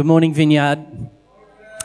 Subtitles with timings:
[0.00, 1.10] Good morning, Vineyard.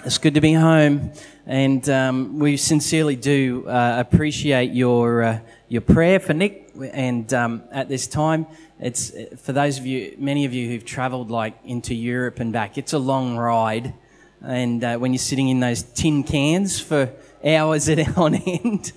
[0.05, 1.11] It's good to be home,
[1.45, 6.71] and um, we sincerely do uh, appreciate your uh, your prayer for Nick.
[6.93, 8.47] And um, at this time,
[8.79, 12.77] it's for those of you, many of you who've travelled like into Europe and back.
[12.77, 13.93] It's a long ride,
[14.41, 17.11] and uh, when you're sitting in those tin cans for
[17.43, 18.93] hours at on end,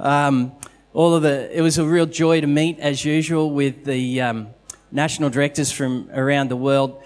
[0.00, 0.50] um,
[0.92, 4.48] all of the it was a real joy to meet as usual with the um,
[4.90, 7.00] national directors from around the world.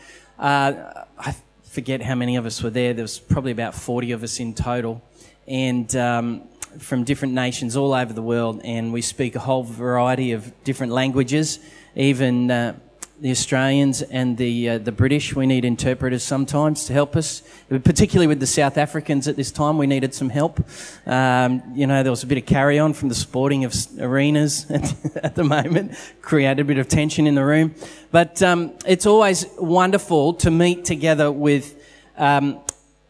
[1.25, 2.95] I forget how many of us were there.
[2.95, 5.01] There was probably about 40 of us in total,
[5.47, 6.49] and um,
[6.79, 8.61] from different nations all over the world.
[8.65, 11.61] And we speak a whole variety of different languages,
[11.95, 12.75] even uh,
[13.23, 15.37] the Australians and the uh, the British.
[15.37, 19.79] We need interpreters sometimes to help us, particularly with the South Africans at this time.
[19.79, 20.61] We needed some help.
[21.07, 24.69] Um, you know, there was a bit of carry on from the sporting of arenas
[25.23, 27.77] at the moment, created a bit of tension in the room.
[28.11, 31.81] But um, it's always wonderful to meet together with
[32.17, 32.59] um,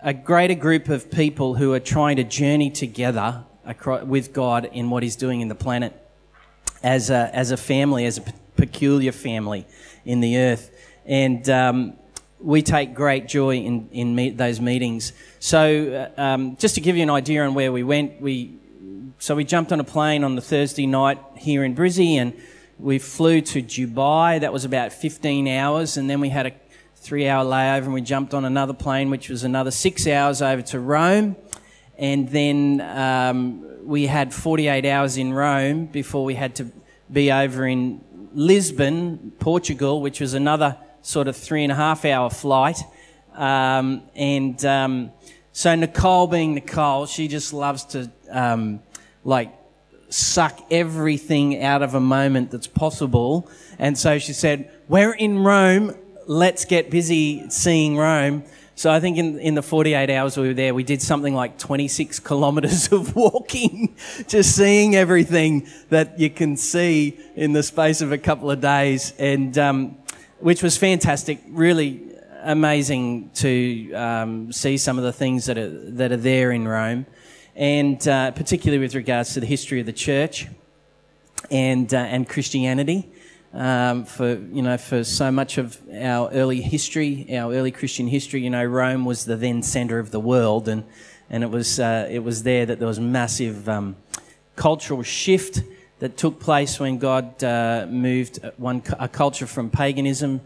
[0.01, 3.45] a greater group of people who are trying to journey together
[4.05, 5.99] with God in what He's doing in the planet
[6.83, 8.25] as a, as a family, as a
[8.57, 9.67] peculiar family
[10.05, 10.71] in the earth.
[11.07, 11.95] And um,
[12.41, 15.13] we take great joy in, in meet, those meetings.
[15.39, 18.59] So, uh, um, just to give you an idea on where we went, we,
[19.19, 22.35] so we jumped on a plane on the Thursday night here in Brizzy and
[22.79, 24.41] we flew to Dubai.
[24.41, 25.97] That was about 15 hours.
[25.97, 26.53] And then we had a
[26.97, 30.63] three hour layover and we jumped on another plane, which was another six hours over
[30.63, 31.37] to Rome.
[31.99, 36.67] And then um, we had 48 hours in Rome before we had to
[37.13, 38.01] be over in
[38.35, 42.79] Lisbon, Portugal, which was another sort of three and a half hour flight.
[43.35, 45.13] Um, and um,
[45.53, 48.81] so Nicole, being Nicole, she just loves to um,
[49.25, 49.53] like
[50.09, 53.51] suck everything out of a moment that's possible.
[53.79, 55.97] And so she said, "We're in Rome.
[56.27, 58.45] Let's get busy seeing Rome."
[58.83, 61.57] So I think in, in the 48 hours we were there, we did something like
[61.57, 63.95] 26 kilometers of walking,
[64.27, 69.15] just seeing everything that you can see in the space of a couple of days,
[69.21, 69.97] and um,
[70.41, 71.41] which was fantastic.
[71.49, 72.03] Really
[72.43, 77.07] amazing to um, see some of the things that are that are there in Rome,
[77.55, 80.49] and uh, particularly with regards to the history of the church
[81.53, 83.12] and uh, and Christianity
[83.53, 88.43] um, for you know for so much of our early history, our early Christian history.
[88.43, 90.85] You know, Rome was the then center of the world, and
[91.31, 93.97] and it was uh, it was there that there was massive um,
[94.57, 95.63] cultural shift
[95.99, 100.41] that took place when God uh, moved one a culture from paganism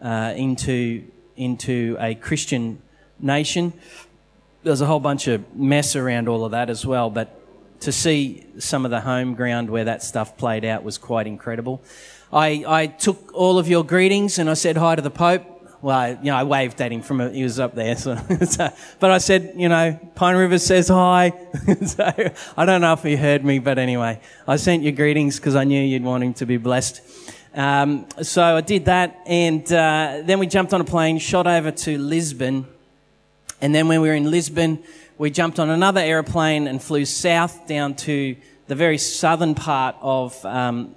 [0.00, 1.04] uh, into
[1.36, 2.80] into a Christian
[3.18, 3.72] nation.
[4.62, 7.38] There's a whole bunch of mess around all of that as well, but
[7.80, 11.82] to see some of the home ground where that stuff played out was quite incredible.
[12.32, 15.44] I, I took all of your greetings and I said hi to the Pope.
[15.82, 17.94] Well, I, you know, I waved at him from a, he was up there.
[18.02, 18.70] So, so,
[19.00, 21.32] but I said, you know, Pine River says hi.
[21.84, 22.12] so
[22.56, 25.64] I don't know if he heard me, but anyway, I sent you greetings because I
[25.64, 27.02] knew you'd want him to be blessed.
[27.54, 31.70] Um, so I did that, and uh, then we jumped on a plane, shot over
[31.70, 32.66] to Lisbon,
[33.60, 34.82] and then when we were in Lisbon,
[35.18, 38.36] we jumped on another aeroplane and flew south down to
[38.68, 40.94] the very southern part of um,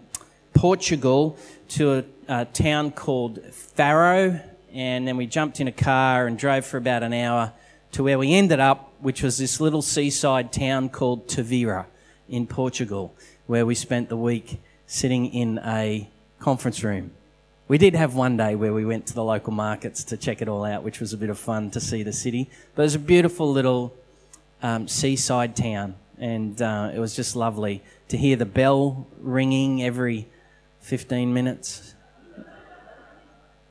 [0.55, 1.38] Portugal
[1.69, 4.39] to a, a town called Faro,
[4.73, 7.53] and then we jumped in a car and drove for about an hour
[7.91, 11.85] to where we ended up, which was this little seaside town called Tavira
[12.27, 13.13] in Portugal,
[13.45, 17.11] where we spent the week sitting in a conference room.
[17.67, 20.47] We did have one day where we went to the local markets to check it
[20.47, 22.49] all out, which was a bit of fun to see the city.
[22.75, 23.94] But it was a beautiful little
[24.61, 30.27] um, seaside town, and uh, it was just lovely to hear the bell ringing every
[30.85, 31.96] 15 minutes.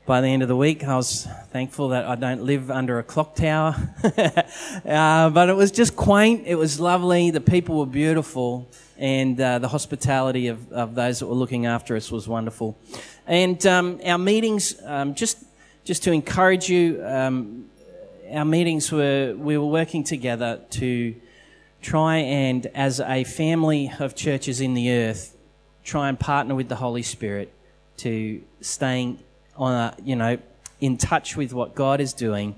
[0.05, 3.03] By the end of the week, I was thankful that I don't live under a
[3.03, 3.73] clock tower.
[4.03, 6.43] uh, but it was just quaint.
[6.45, 7.31] It was lovely.
[7.31, 8.69] The people were beautiful.
[8.97, 12.77] And uh, the hospitality of, of those that were looking after us was wonderful.
[13.25, 15.41] And um, our meetings, um, just,
[15.85, 17.69] just to encourage you, um,
[18.29, 21.15] our meetings were, we were working together to
[21.81, 25.34] try and, as a family of churches in the earth,
[25.85, 27.53] try and partner with the Holy Spirit
[27.97, 29.19] to staying
[29.55, 30.37] on a, you know,
[30.81, 32.55] in touch with what God is doing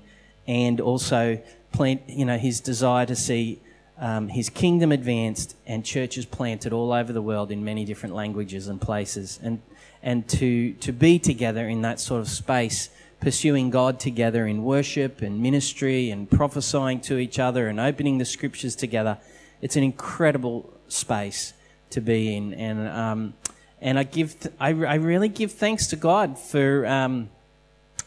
[0.48, 1.40] and also
[1.70, 3.60] plant, you know, his desire to see
[3.98, 8.66] um, his kingdom advanced and churches planted all over the world in many different languages
[8.66, 9.60] and places and
[10.02, 12.88] and to to be together in that sort of space
[13.20, 18.24] pursuing God together in worship and ministry and prophesying to each other and opening the
[18.24, 19.18] scriptures together.
[19.60, 21.52] It's an incredible space
[21.90, 22.54] to be in.
[22.54, 23.34] And, um,
[23.80, 27.30] and I give, th- I, I really give thanks to God for, um,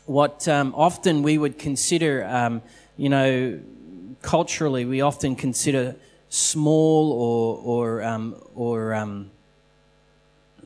[0.06, 2.62] what um, often we would consider, um,
[2.98, 3.60] you know,
[4.22, 5.96] culturally, we often consider
[6.30, 9.32] small or or um, or um,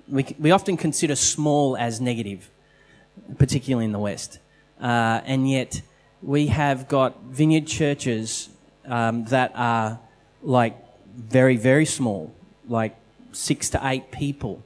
[0.07, 2.50] we we often consider small as negative,
[3.38, 4.39] particularly in the West,
[4.81, 5.81] uh, and yet
[6.21, 8.50] we have got vineyard churches
[8.83, 10.00] that are
[10.41, 10.75] like
[11.15, 12.33] very very small,
[12.68, 12.95] like
[13.35, 14.63] six to eight people,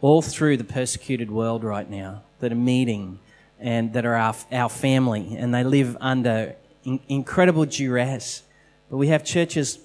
[0.00, 3.18] all through the persecuted world right now that are meeting
[3.60, 8.42] and that are our, our family, and they live under in, incredible duress.
[8.90, 9.78] But we have churches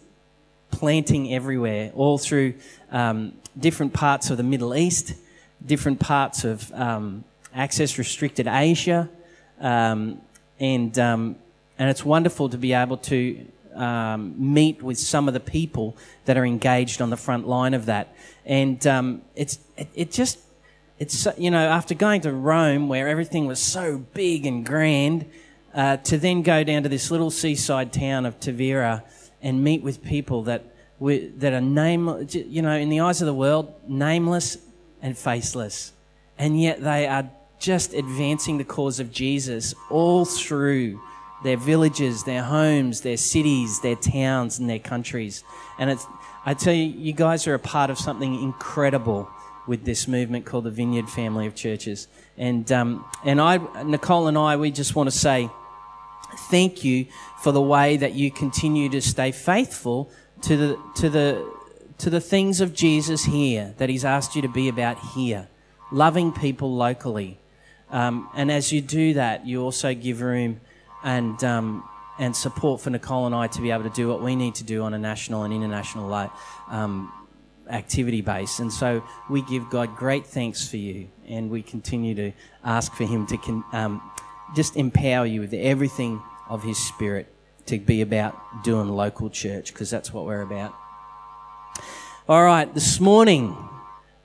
[0.72, 2.56] planting everywhere, all through
[2.92, 5.14] um, different parts of the Middle East,
[5.66, 7.24] different parts of um,
[7.54, 9.10] access restricted Asia,
[9.60, 10.22] um,
[10.60, 11.36] and um,
[11.80, 13.46] and it's wonderful to be able to
[13.78, 15.96] um, meet with some of the people
[16.26, 18.16] that are engaged on the front line of that,
[18.46, 20.40] and um, it's it, it just
[21.00, 25.26] it's you know after going to Rome where everything was so big and grand,
[25.74, 29.04] uh, to then go down to this little seaside town of Tavira
[29.42, 30.64] and meet with people that
[31.00, 34.58] we, that are nameless, you know, in the eyes of the world, nameless
[35.02, 35.94] and faceless,
[36.38, 37.30] and yet they are
[37.60, 41.00] just advancing the cause of Jesus all through
[41.44, 45.44] their villages, their homes, their cities, their towns, and their countries.
[45.78, 46.06] And it's,
[46.46, 49.30] I tell you, you guys are a part of something incredible
[49.68, 52.08] with this movement called the Vineyard Family of Churches.
[52.38, 55.50] And, um, and I, Nicole and I, we just want to say
[56.50, 57.08] thank you
[57.40, 60.10] for the way that you continue to stay faithful
[60.42, 61.52] to the, to the,
[61.98, 65.48] to the things of Jesus here that He's asked you to be about here,
[65.92, 67.40] loving people locally.
[67.90, 70.62] Um, and as you do that, you also give room
[71.04, 71.88] and, um,
[72.20, 74.64] and support for Nicole and I to be able to do what we need to
[74.64, 76.12] do on a national and international
[76.70, 77.12] um,
[77.70, 78.60] activity base.
[78.60, 82.32] And so we give God great thanks for you, and we continue to
[82.64, 84.12] ask for Him to con- um,
[84.56, 87.34] just empower you with everything of His Spirit
[87.66, 90.74] to be about doing local church, because that's what we're about.
[92.30, 93.67] All right, this morning.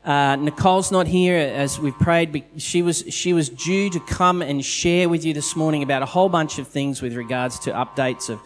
[0.04, 2.44] Uh, Nicole's not here as we've prayed.
[2.56, 6.06] She was she was due to come and share with you this morning about a
[6.06, 8.40] whole bunch of things with regards to updates of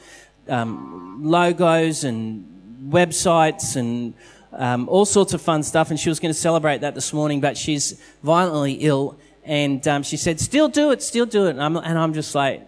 [0.49, 2.45] um, logos and
[2.91, 4.13] websites and
[4.53, 5.91] um, all sorts of fun stuff.
[5.91, 9.19] And she was going to celebrate that this morning, but she's violently ill.
[9.43, 12.35] And um, she said, "Still do it, still do it." And I'm, and I'm just
[12.35, 12.67] like,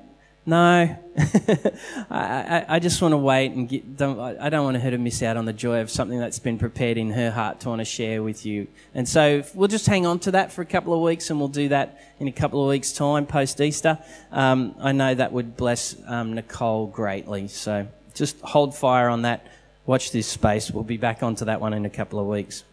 [0.49, 4.91] "No, I, I, I, just want to wait and get, don't, I don't want her
[4.91, 7.69] to miss out on the joy of something that's been prepared in her heart to
[7.69, 10.67] want to share with you." And so we'll just hang on to that for a
[10.67, 13.99] couple of weeks, and we'll do that in a couple of weeks' time post Easter.
[14.33, 17.49] Um, I know that would bless um, Nicole greatly.
[17.49, 19.47] So just hold fire on that
[19.87, 20.71] watch this space.
[20.71, 22.65] We'll be back onto that one in a couple of weeks.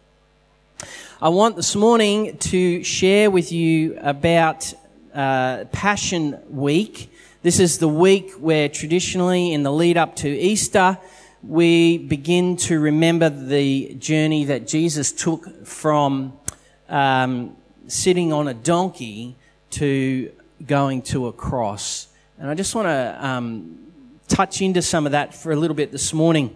[1.20, 4.74] I want this morning to share with you about
[5.14, 7.10] uh, Passion Week.
[7.46, 10.98] This is the week where traditionally, in the lead up to Easter,
[11.44, 16.36] we begin to remember the journey that Jesus took from
[16.88, 17.56] um,
[17.86, 19.36] sitting on a donkey
[19.70, 20.32] to
[20.66, 22.08] going to a cross.
[22.36, 23.78] And I just want to um,
[24.26, 26.52] touch into some of that for a little bit this morning.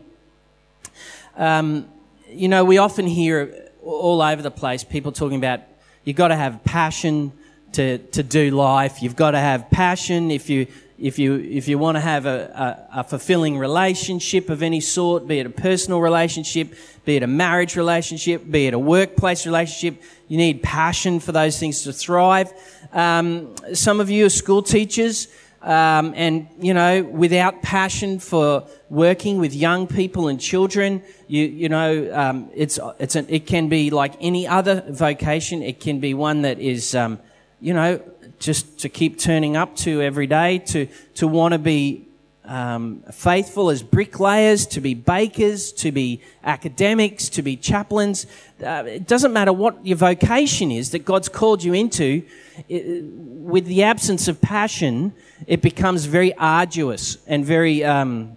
[1.36, 1.88] Um,
[2.28, 5.60] you know, we often hear all over the place people talking about
[6.02, 7.30] you've got to have passion
[7.72, 9.02] to, to do life.
[9.02, 10.66] You've got to have passion if you
[10.98, 15.26] if you if you want to have a, a, a, fulfilling relationship of any sort,
[15.26, 16.74] be it a personal relationship,
[17.06, 21.58] be it a marriage relationship, be it a workplace relationship, you need passion for those
[21.58, 22.52] things to thrive.
[22.92, 25.28] Um, some of you are school teachers.
[25.62, 31.68] Um, and you know, without passion for working with young people and children, you you
[31.68, 35.62] know, um, it's it's an, it can be like any other vocation.
[35.62, 37.18] It can be one that is, um,
[37.60, 38.00] you know,
[38.38, 42.06] just to keep turning up to every day, to to want to be
[42.50, 48.26] um, faithful as bricklayers, to be bakers, to be academics, to be chaplains.
[48.64, 52.22] Uh, it doesn't matter what your vocation is that God's called you into.
[52.68, 55.12] It, with the absence of passion,
[55.46, 58.36] it becomes very arduous and very, um,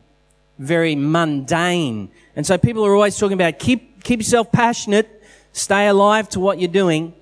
[0.59, 2.11] very mundane.
[2.35, 6.59] And so people are always talking about keep keep yourself passionate, stay alive to what
[6.59, 7.13] you're doing.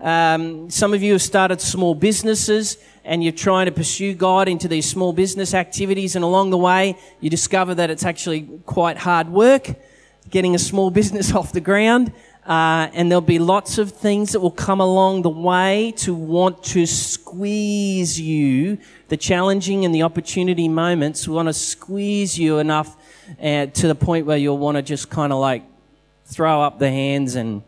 [0.00, 4.68] Um, some of you have started small businesses and you're trying to pursue God into
[4.68, 9.28] these small business activities, and along the way, you discover that it's actually quite hard
[9.28, 9.74] work
[10.28, 12.12] getting a small business off the ground.
[12.46, 16.62] Uh, and there'll be lots of things that will come along the way to want
[16.64, 18.78] to squeeze you.
[19.08, 22.96] The challenging and the opportunity moments want to squeeze you enough
[23.40, 25.62] uh, to the point where you'll want to just kind of like
[26.24, 27.62] throw up the hands and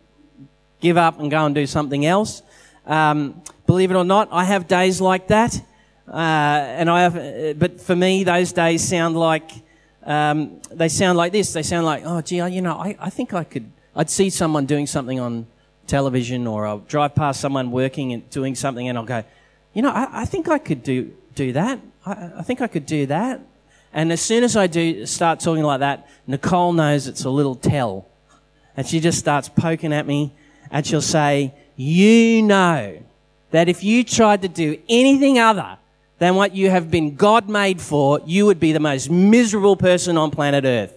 [0.82, 2.42] give up and go and do something else.
[2.86, 5.58] Um, believe it or not, I have days like that.
[6.06, 6.16] Uh,
[6.78, 9.50] and I have, uh, but for me, those days sound like
[10.04, 11.52] um, they sound like this.
[11.52, 13.70] They sound like, oh, gee, you know, I, I think I could.
[13.94, 15.46] I'd see someone doing something on
[15.86, 19.22] television, or I'll drive past someone working and doing something, and I'll go,
[19.74, 21.78] you know, I, I think I could do do that.
[22.04, 23.40] I, I think I could do that.
[23.94, 27.54] And as soon as I do start talking like that, Nicole knows it's a little
[27.54, 28.08] tell,
[28.76, 30.32] and she just starts poking at me,
[30.72, 32.98] and she'll say, "You know
[33.52, 35.78] that if you tried to do anything other
[36.18, 40.16] than what you have been God made for, you would be the most miserable person
[40.16, 40.94] on planet Earth.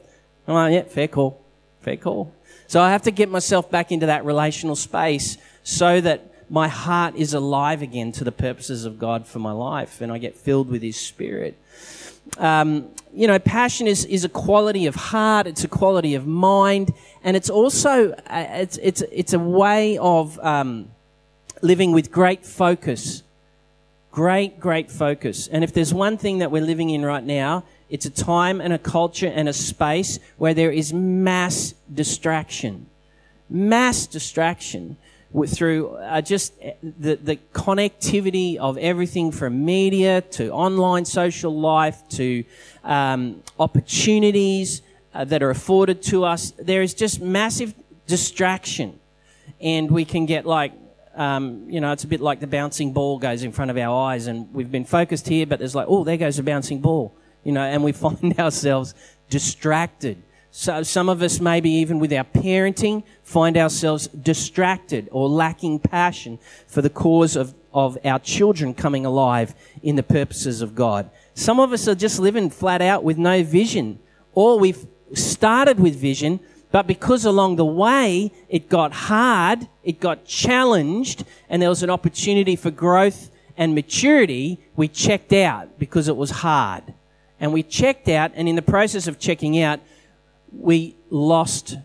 [0.47, 1.41] I'm like, yeah, fair call.
[1.81, 2.31] Fair call.
[2.67, 7.15] So I have to get myself back into that relational space so that my heart
[7.15, 10.69] is alive again to the purposes of God for my life and I get filled
[10.69, 11.57] with His Spirit.
[12.37, 16.93] Um, you know, passion is, is a quality of heart, it's a quality of mind,
[17.25, 20.89] and it's also uh, it's, it's, it's a way of um,
[21.61, 23.23] living with great focus
[24.15, 25.49] Great, great focus.
[25.49, 28.71] And if there's one thing that we're living in right now, it's a time and
[28.71, 32.85] a culture and a space where there is mass distraction.
[33.49, 34.95] Mass distraction
[35.47, 42.07] through uh, just uh, the, the connectivity of everything from media to online social life
[42.07, 42.45] to
[42.85, 44.81] um, opportunities
[45.15, 46.51] uh, that are afforded to us.
[46.59, 47.73] There is just massive
[48.05, 48.99] distraction.
[49.59, 50.73] And we can get like
[51.15, 54.09] um, you know, it's a bit like the bouncing ball goes in front of our
[54.09, 57.15] eyes, and we've been focused here, but there's like, oh, there goes a bouncing ball,
[57.45, 58.93] you know, and we find ourselves
[59.29, 60.21] distracted.
[60.51, 66.39] So some of us, maybe even with our parenting, find ourselves distracted or lacking passion
[66.67, 71.09] for the cause of, of our children coming alive in the purposes of God.
[71.33, 73.99] Some of us are just living flat out with no vision,
[74.33, 76.39] or we've started with vision,
[76.71, 81.89] but because along the way it got hard, it got challenged, and there was an
[81.89, 86.93] opportunity for growth and maturity, we checked out because it was hard.
[87.39, 89.79] And we checked out, and in the process of checking out,
[90.51, 91.77] we lost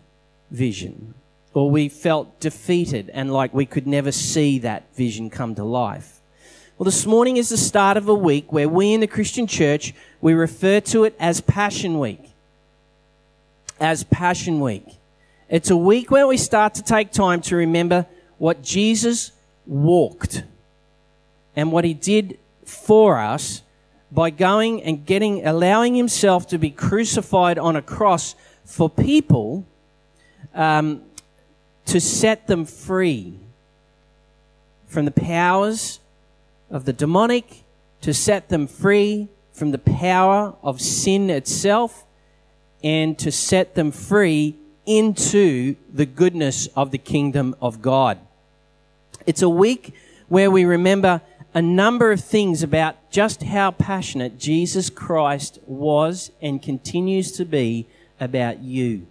[0.49, 1.13] vision.
[1.53, 6.21] Or we felt defeated and like we could never see that vision come to life.
[6.77, 9.93] Well, this morning is the start of a week where we in the Christian church,
[10.21, 12.30] we refer to it as Passion Week
[13.81, 14.85] as Passion Week.
[15.49, 18.05] It's a week where we start to take time to remember
[18.37, 19.31] what Jesus
[19.65, 20.43] walked
[21.55, 23.63] and what he did for us
[24.11, 29.65] by going and getting, allowing himself to be crucified on a cross for people
[30.53, 31.01] um,
[31.85, 33.33] to set them free
[34.85, 35.99] from the powers
[36.69, 37.63] of the demonic,
[38.01, 42.05] to set them free from the power of sin itself
[42.83, 48.17] and to set them free into the goodness of the kingdom of God.
[49.25, 49.93] It's a week
[50.27, 51.21] where we remember
[51.53, 57.87] a number of things about just how passionate Jesus Christ was and continues to be
[58.19, 59.07] about you.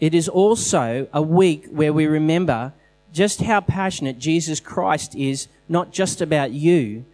[0.00, 2.72] It is also a week where we remember
[3.12, 7.04] just how passionate Jesus Christ is, not just about you,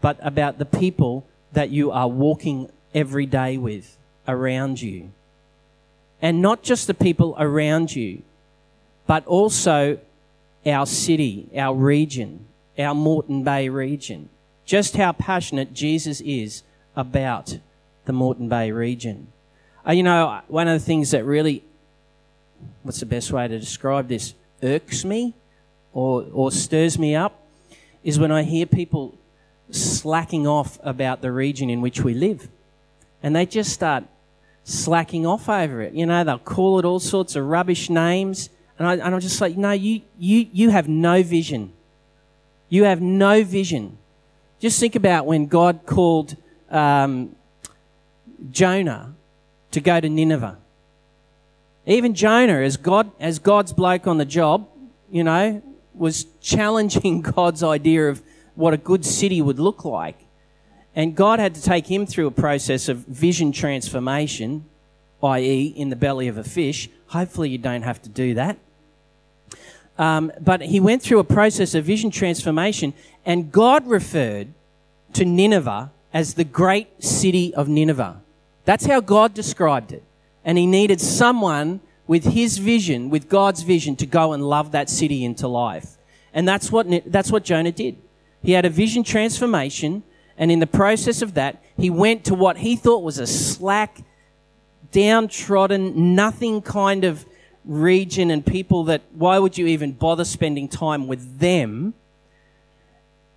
[0.00, 3.97] but about the people that you are walking every day with
[4.28, 5.10] around you.
[6.22, 8.22] And not just the people around you,
[9.06, 9.98] but also
[10.66, 12.46] our city, our region,
[12.78, 14.28] our Moreton Bay region.
[14.64, 16.62] Just how passionate Jesus is
[16.94, 17.58] about
[18.04, 19.28] the Moreton Bay region.
[19.86, 21.64] Uh, you know, one of the things that really,
[22.82, 25.34] what's the best way to describe this, irks me
[25.92, 27.40] or, or stirs me up
[28.04, 29.16] is when I hear people
[29.70, 32.48] slacking off about the region in which we live.
[33.22, 34.04] And they just start
[34.68, 35.94] slacking off over it.
[35.94, 38.50] You know, they'll call it all sorts of rubbish names.
[38.78, 41.72] And, I, and I'm just like, no, you, you, you have no vision.
[42.68, 43.96] You have no vision.
[44.60, 46.36] Just think about when God called
[46.70, 47.34] um,
[48.50, 49.14] Jonah
[49.70, 50.58] to go to Nineveh.
[51.86, 54.68] Even Jonah, as God, as God's bloke on the job,
[55.10, 55.62] you know,
[55.94, 58.22] was challenging God's idea of
[58.54, 60.18] what a good city would look like.
[60.98, 64.64] And God had to take him through a process of vision transformation,
[65.22, 66.90] i.e., in the belly of a fish.
[67.06, 68.58] Hopefully, you don't have to do that.
[69.96, 74.48] Um, but he went through a process of vision transformation, and God referred
[75.12, 78.20] to Nineveh as the great city of Nineveh.
[78.64, 80.02] That's how God described it.
[80.44, 81.78] And he needed someone
[82.08, 85.96] with his vision, with God's vision, to go and love that city into life.
[86.34, 87.98] And that's what, that's what Jonah did.
[88.42, 90.02] He had a vision transformation
[90.38, 93.98] and in the process of that, he went to what he thought was a slack,
[94.92, 97.26] downtrodden, nothing kind of
[97.64, 101.92] region and people that, why would you even bother spending time with them?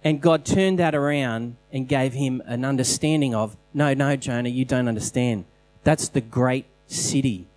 [0.03, 4.63] And God turned that around and gave him an understanding of, no, no, Jonah, you
[4.63, 5.45] don't understand.
[5.83, 7.47] That's the great city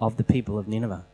[0.00, 1.04] of the people of Nineveh.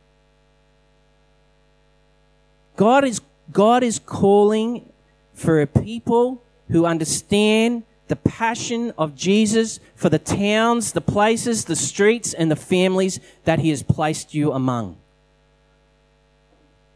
[2.77, 4.91] God is, God is calling
[5.33, 11.75] for a people who understand the passion of Jesus for the towns, the places, the
[11.75, 14.97] streets, and the families that he has placed you among.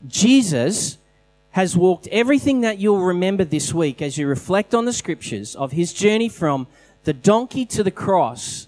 [0.07, 0.97] Jesus
[1.51, 5.73] has walked everything that you'll remember this week as you reflect on the scriptures of
[5.73, 6.65] his journey from
[7.03, 8.67] the donkey to the cross,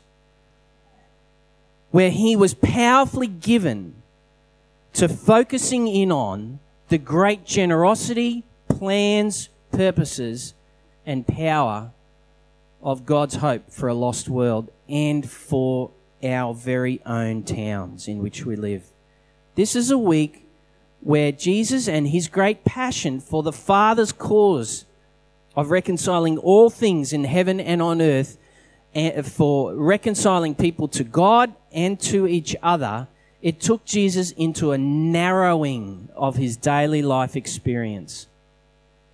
[1.91, 3.95] where he was powerfully given
[4.91, 10.53] to focusing in on the great generosity, plans, purposes,
[11.05, 11.91] and power
[12.81, 15.91] of God's hope for a lost world and for
[16.24, 18.83] our very own towns in which we live.
[19.55, 20.48] This is a week
[21.01, 24.86] where Jesus and his great passion for the Father's cause
[25.55, 28.38] of reconciling all things in heaven and on earth,
[28.95, 33.07] and for reconciling people to God and to each other,
[33.41, 38.27] it took Jesus into a narrowing of his daily life experience.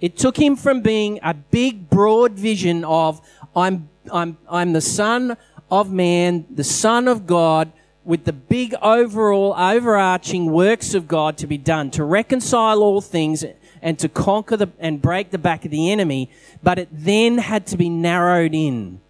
[0.01, 3.22] It took him from being a big, broad vision of,
[3.56, 5.36] I'm, I'm, I'm the Son
[5.70, 7.72] of Man, the Son of God,
[8.06, 13.44] with the big overall, overarching works of God to be done, to reconcile all things
[13.82, 16.29] and to conquer the, and break the back of the enemy.
[16.63, 19.01] But it then had to be narrowed in.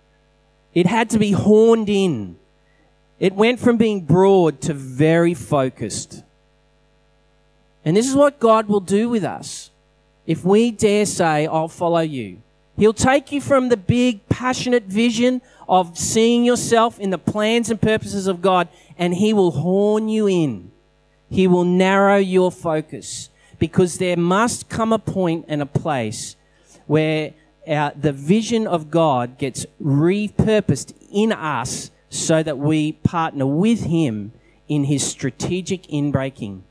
[0.73, 2.37] It had to be horned in.
[3.19, 6.23] It went from being broad to very focused.
[7.85, 9.68] And this is what God will do with us
[10.29, 12.43] if we dare say, I'll follow you.
[12.77, 17.81] He'll take you from the big, passionate vision of seeing yourself in the plans and
[17.81, 20.71] purposes of God, and He will horn you in.
[21.31, 26.35] He will narrow your focus because there must come a point and a place
[26.85, 27.33] where
[27.67, 34.31] our, the vision of God gets repurposed in us so that we partner with Him
[34.67, 36.61] in His strategic inbreaking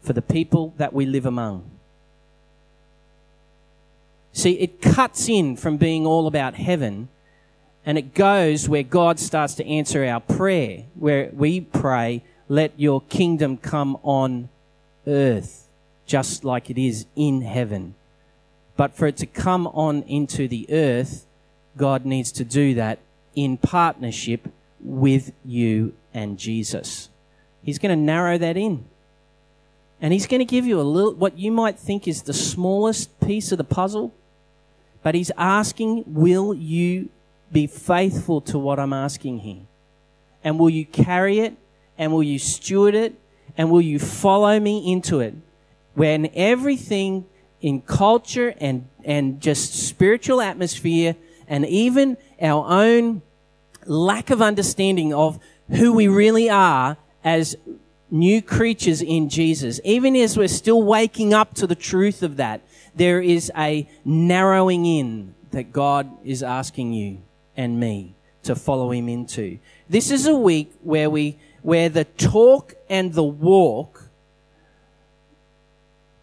[0.00, 1.70] for the people that we live among.
[4.34, 7.08] See, it cuts in from being all about heaven
[7.86, 13.00] and it goes where God starts to answer our prayer, where we pray, let your
[13.02, 14.48] kingdom come on
[15.06, 15.68] earth,
[16.04, 17.94] just like it is in heaven.
[18.76, 21.26] But for it to come on into the earth,
[21.76, 22.98] God needs to do that
[23.36, 24.48] in partnership
[24.80, 27.08] with you and Jesus.
[27.62, 28.84] He's going to narrow that in.
[30.00, 33.20] And he's going to give you a little, what you might think is the smallest
[33.20, 34.12] piece of the puzzle
[35.04, 37.10] but he's asking, will you
[37.52, 39.66] be faithful to what I'm asking here?
[40.42, 41.54] And will you carry it?
[41.98, 43.14] And will you steward it?
[43.56, 45.34] And will you follow me into it?
[45.92, 47.26] When everything
[47.60, 53.20] in culture and, and just spiritual atmosphere and even our own
[53.84, 55.38] lack of understanding of
[55.68, 57.56] who we really are as
[58.10, 62.62] new creatures in Jesus, even as we're still waking up to the truth of that,
[62.94, 67.22] there is a narrowing in that God is asking you
[67.56, 69.58] and me to follow him into.
[69.88, 74.10] This is a week where we where the talk and the walk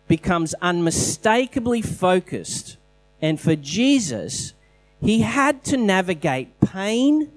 [0.08, 2.78] becomes unmistakably focused.
[3.22, 4.54] And for Jesus,
[5.00, 7.32] he had to navigate pain,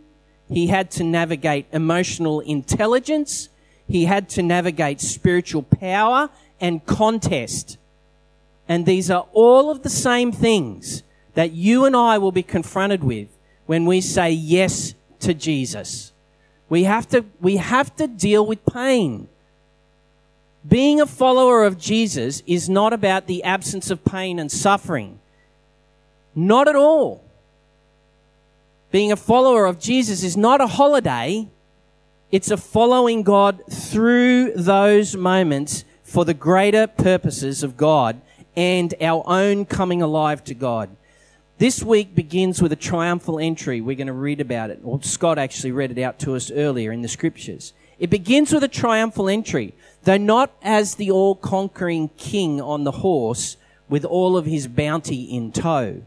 [0.48, 3.48] he had to navigate emotional intelligence,
[3.86, 6.28] he had to navigate spiritual power
[6.60, 7.78] and contest.
[8.68, 11.02] And these are all of the same things
[11.34, 13.28] that you and I will be confronted with
[13.66, 16.12] when we say yes to Jesus.
[16.68, 19.28] We have to, we have to deal with pain.
[20.66, 25.20] Being a follower of Jesus is not about the absence of pain and suffering.
[26.34, 27.22] Not at all.
[28.90, 31.48] Being a follower of Jesus is not a holiday.
[32.30, 38.20] It's a following God through those moments for the greater purposes of God
[38.56, 40.90] and our own coming alive to God.
[41.58, 43.80] This week begins with a triumphal entry.
[43.80, 44.80] We're going to read about it.
[44.82, 47.72] Well, Scott actually read it out to us earlier in the scriptures.
[47.98, 52.90] It begins with a triumphal entry, though not as the all conquering king on the
[52.90, 53.56] horse
[53.88, 56.02] with all of his bounty in tow.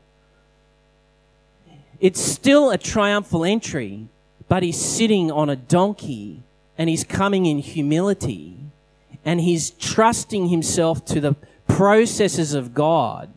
[1.99, 4.09] It's still a triumphal entry,
[4.47, 6.43] but he's sitting on a donkey
[6.77, 8.57] and he's coming in humility
[9.25, 11.35] and he's trusting himself to the
[11.77, 13.29] processes of God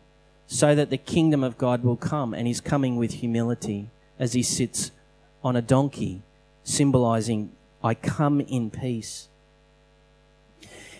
[0.47, 2.33] so that the kingdom of God will come.
[2.33, 4.89] And he's coming with humility as he sits
[5.43, 6.23] on a donkey,
[6.63, 7.51] symbolizing,
[7.83, 9.29] I come in peace.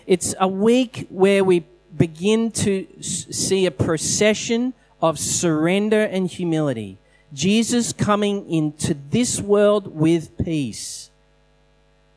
[0.06, 1.64] It's a week where we
[1.96, 6.96] begin to see a procession of surrender and humility.
[7.32, 11.10] Jesus coming into this world with peace.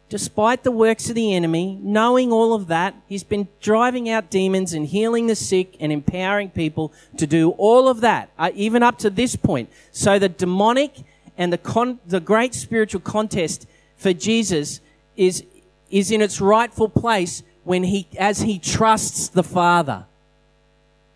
[0.08, 4.74] Despite the works of the enemy, knowing all of that, he's been driving out demons
[4.74, 9.00] and healing the sick and empowering people to do all of that, uh, even up
[9.00, 9.70] to this point.
[9.92, 10.94] So the demonic
[11.38, 14.80] and the, con- the great spiritual contest for Jesus
[15.18, 15.44] is,
[15.90, 20.06] is in its rightful place when he, as he trusts the Father.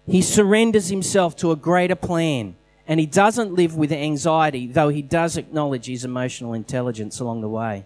[0.08, 2.56] He surrenders himself to a greater plan
[2.88, 7.48] and he doesn't live with anxiety, though he does acknowledge his emotional intelligence along the
[7.48, 7.86] way.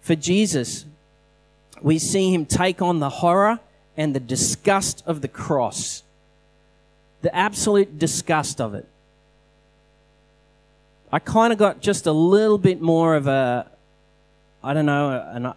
[0.00, 0.84] For Jesus,
[1.82, 3.60] we see him take on the horror
[3.96, 6.02] and the disgust of the cross,
[7.22, 8.86] the absolute disgust of it.
[11.10, 13.66] I kind of got just a little bit more of a,
[14.62, 15.52] I don't know, an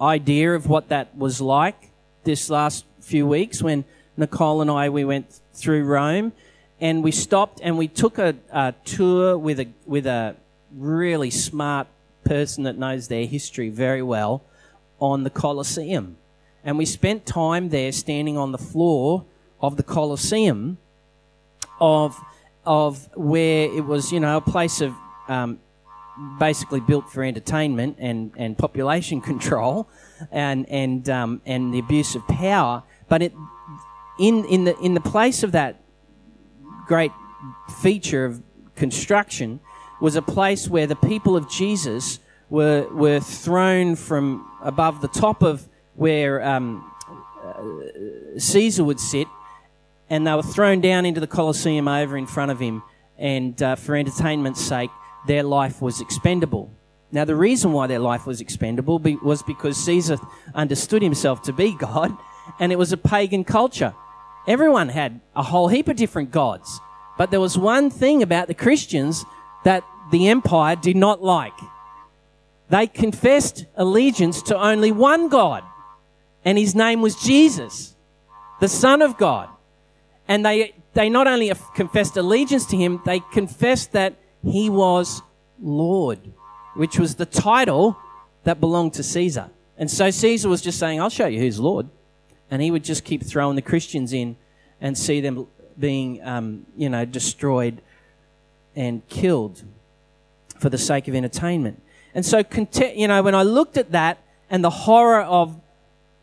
[0.00, 1.90] idea of what that was like
[2.24, 3.84] this last few weeks when
[4.16, 6.32] Nicole and I we went through Rome
[6.80, 10.34] and we stopped and we took a, a tour with a with a
[10.76, 11.86] really smart
[12.26, 14.44] person that knows their history very well
[15.00, 16.16] on the Colosseum.
[16.64, 19.24] And we spent time there standing on the floor
[19.60, 20.78] of the Colosseum
[21.80, 22.20] of
[22.64, 24.92] of where it was, you know, a place of
[25.28, 25.60] um,
[26.40, 29.88] basically built for entertainment and, and population control
[30.30, 32.82] and and um, and the abuse of power.
[33.08, 33.32] But it,
[34.18, 35.82] in in the in the place of that
[36.86, 37.12] great
[37.80, 38.42] feature of
[38.74, 39.60] construction
[40.00, 42.18] was a place where the people of Jesus
[42.50, 46.90] were, were thrown from above the top of where um,
[47.42, 49.26] uh, Caesar would sit,
[50.10, 52.82] and they were thrown down into the Colosseum over in front of him,
[53.18, 54.90] and uh, for entertainment's sake,
[55.26, 56.70] their life was expendable.
[57.10, 60.18] Now, the reason why their life was expendable be- was because Caesar
[60.54, 62.16] understood himself to be God,
[62.58, 63.94] and it was a pagan culture.
[64.46, 66.80] Everyone had a whole heap of different gods.
[67.18, 69.24] But there was one thing about the Christians
[69.66, 71.58] that the empire did not like.
[72.68, 75.64] They confessed allegiance to only one God,
[76.44, 77.96] and his name was Jesus,
[78.60, 79.48] the Son of God.
[80.28, 85.20] And they, they not only confessed allegiance to him, they confessed that he was
[85.60, 86.20] Lord,
[86.76, 87.96] which was the title
[88.44, 89.50] that belonged to Caesar.
[89.76, 91.88] And so Caesar was just saying, I'll show you who's Lord.
[92.52, 94.36] And he would just keep throwing the Christians in
[94.80, 97.82] and see them being, um, you know, destroyed
[98.76, 99.64] and killed
[100.60, 101.82] for the sake of entertainment.
[102.14, 102.42] And so,
[102.94, 105.58] you know, when I looked at that and the horror of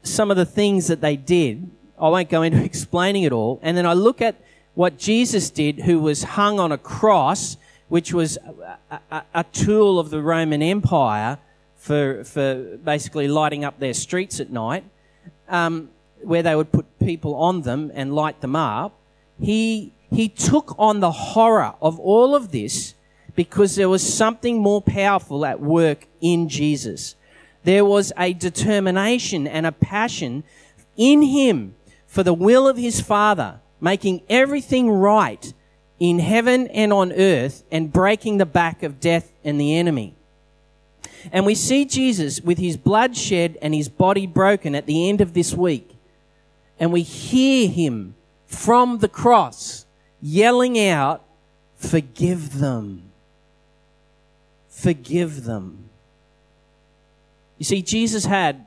[0.04, 3.60] some of the things that they did, I won't go into explaining it all.
[3.62, 4.36] And then I look at
[4.74, 7.58] what Jesus did, who was hung on a cross,
[7.90, 8.38] which was
[8.90, 11.38] a, a, a tool of the Roman Empire
[11.76, 14.84] for, for basically lighting up their streets at night,
[15.48, 15.90] um,
[16.22, 19.00] where they would put people on them and light them up
[19.40, 22.94] he, he took on the horror of all of this
[23.36, 27.16] because there was something more powerful at work in Jesus.
[27.64, 30.44] There was a determination and a passion
[30.96, 35.54] in him for the will of his Father, making everything right
[36.00, 40.14] in heaven and on earth and breaking the back of death and the enemy.
[41.32, 45.22] And we see Jesus with his blood shed and his body broken at the end
[45.22, 45.90] of this week.
[46.80, 49.86] And we hear him from the cross,
[50.24, 51.22] yelling out,
[51.76, 53.12] Forgive them.
[54.70, 55.90] Forgive them.
[57.58, 58.66] You see, Jesus had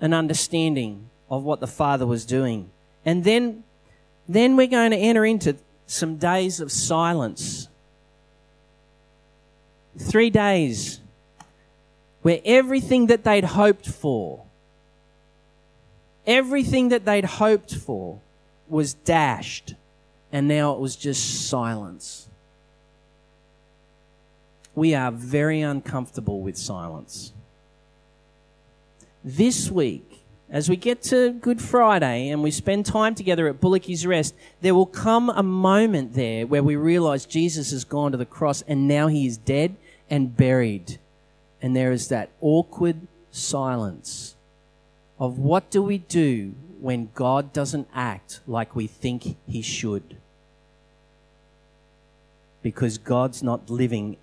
[0.00, 2.70] an understanding of what the Father was doing.
[3.04, 3.64] And then,
[4.28, 7.68] then we're going to enter into some days of silence.
[9.98, 11.00] Three days
[12.22, 14.44] where everything that they'd hoped for,
[16.26, 18.20] everything that they'd hoped for,
[18.68, 19.74] was dashed,
[20.32, 22.28] and now it was just silence.
[24.74, 27.32] We are very uncomfortable with silence.
[29.24, 34.06] This week, as we get to Good Friday and we spend time together at Bullocky's
[34.06, 38.26] Rest, there will come a moment there where we realize Jesus has gone to the
[38.26, 39.74] cross and now he is dead
[40.08, 40.98] and buried.
[41.60, 44.36] And there is that awkward silence
[45.18, 50.16] of what do we do when God doesn't act like we think he should.
[52.62, 54.16] Because God's not living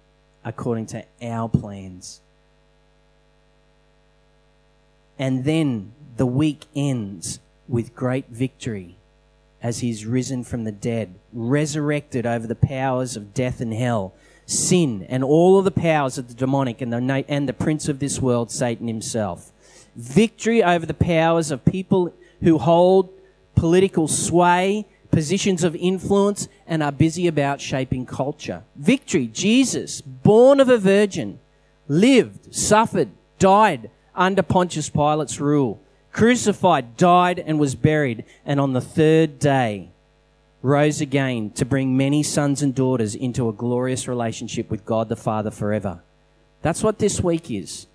[0.44, 2.22] according to our plans.
[5.18, 8.98] And then the week ends with great victory
[9.62, 14.14] as he's risen from the dead, resurrected over the powers of death and hell,
[14.46, 18.00] sin, and all of the powers of the demonic and the, and the prince of
[18.00, 19.52] this world, Satan himself.
[19.96, 23.10] Victory over the powers of people who hold
[23.56, 28.64] political sway, positions of influence, and are busy about shaping culture.
[28.76, 31.40] Victory, Jesus, born of a virgin,
[31.88, 38.82] lived, suffered, died under Pontius Pilate's rule, crucified, died, and was buried, and on the
[38.82, 39.90] third day
[40.62, 45.16] rose again to bring many sons and daughters into a glorious relationship with God the
[45.16, 46.02] Father forever.
[46.62, 47.88] That's what this week is.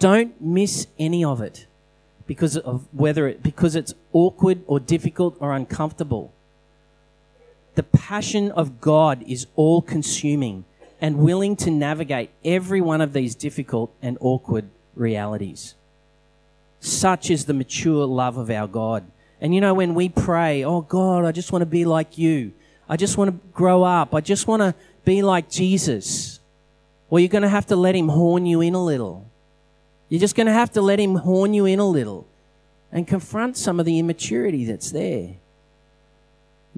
[0.00, 1.66] Don't miss any of it
[2.26, 6.32] because of whether it because it's awkward or difficult or uncomfortable.
[7.74, 10.64] The passion of God is all consuming
[11.00, 15.74] and willing to navigate every one of these difficult and awkward realities.
[16.80, 19.04] Such is the mature love of our God.
[19.40, 22.52] And you know, when we pray, oh God, I just want to be like you.
[22.88, 24.14] I just want to grow up.
[24.14, 26.40] I just want to be like Jesus.
[27.10, 29.30] Well, you're going to have to let him horn you in a little.
[30.08, 32.26] You're just going to have to let him horn you in a little
[32.92, 35.36] and confront some of the immaturity that's there.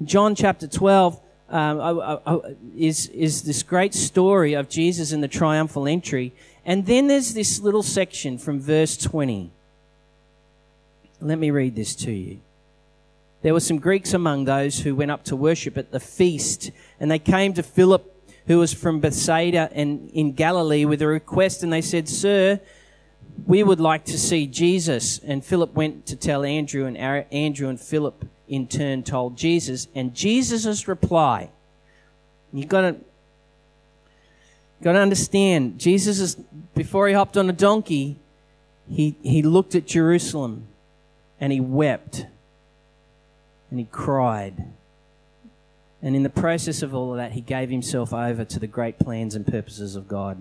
[0.04, 2.40] John chapter 12 um,
[2.76, 6.32] is, is this great story of Jesus and the triumphal entry.
[6.64, 9.50] And then there's this little section from verse 20.
[11.20, 12.40] Let me read this to you.
[13.42, 17.10] There were some Greeks among those who went up to worship at the feast, and
[17.10, 18.12] they came to Philip,
[18.46, 22.60] who was from Bethsaida and in Galilee, with a request, and they said, Sir,
[23.44, 25.18] we would like to see Jesus.
[25.18, 29.88] And Philip went to tell Andrew, and Andrew and Philip in turn told Jesus.
[29.94, 31.50] And Jesus' reply,
[32.52, 32.96] you've got to,
[34.82, 36.36] got to understand, Jesus is,
[36.74, 38.16] before he hopped on a donkey,
[38.88, 40.66] he, he looked at Jerusalem
[41.40, 42.26] and he wept
[43.70, 44.64] and he cried.
[46.02, 48.98] And in the process of all of that, he gave himself over to the great
[48.98, 50.40] plans and purposes of God.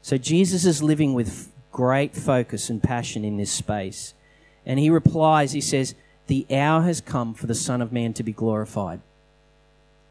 [0.00, 4.14] So Jesus is living with great focus and passion in this space.
[4.64, 5.94] And he replies, he says,
[6.26, 9.00] The hour has come for the Son of Man to be glorified.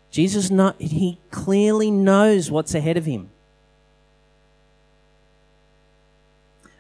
[0.10, 3.30] Jesus, not, he clearly knows what's ahead of him.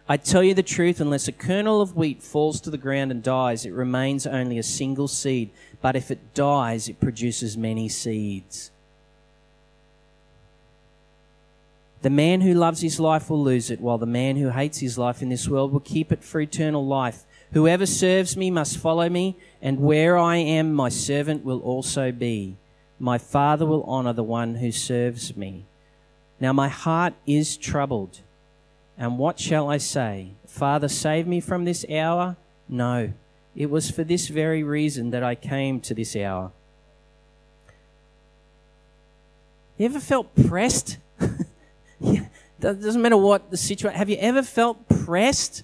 [0.09, 3.23] I tell you the truth, unless a kernel of wheat falls to the ground and
[3.23, 5.51] dies, it remains only a single seed.
[5.81, 8.71] But if it dies, it produces many seeds.
[12.01, 14.97] The man who loves his life will lose it, while the man who hates his
[14.97, 17.25] life in this world will keep it for eternal life.
[17.53, 22.57] Whoever serves me must follow me, and where I am, my servant will also be.
[22.97, 25.65] My Father will honor the one who serves me.
[26.39, 28.21] Now my heart is troubled.
[28.97, 30.31] And what shall I say?
[30.47, 32.35] Father, save me from this hour?
[32.67, 33.13] No,
[33.55, 36.51] it was for this very reason that I came to this hour.
[39.77, 40.97] You ever felt pressed
[42.59, 43.97] doesn't matter what the situation.
[43.97, 45.63] Have you ever felt pressed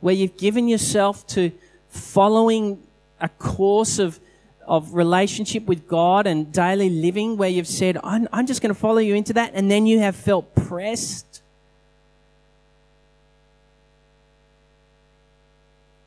[0.00, 1.52] where you've given yourself to
[1.88, 2.82] following
[3.20, 4.20] a course of
[4.68, 8.78] of relationship with God and daily living where you've said, I'm, I'm just going to
[8.78, 11.42] follow you into that, and then you have felt pressed?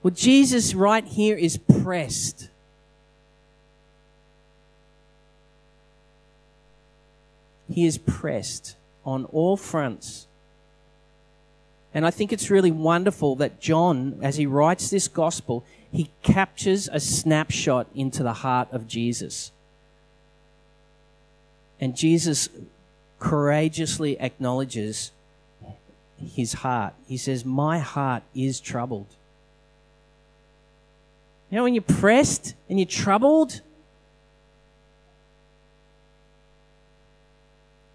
[0.04, 2.50] Well, Jesus right here is pressed.
[7.67, 10.28] He is pressed on all fronts.
[11.94, 16.90] And I think it's really wonderful that John, as he writes this gospel, he captures
[16.92, 19.52] a snapshot into the heart of Jesus.
[21.82, 22.48] And Jesus
[23.20, 25.12] courageously acknowledges
[26.36, 26.94] his heart.
[27.08, 29.08] He says, My heart is troubled.
[31.50, 33.62] You know, when you're pressed and you're troubled,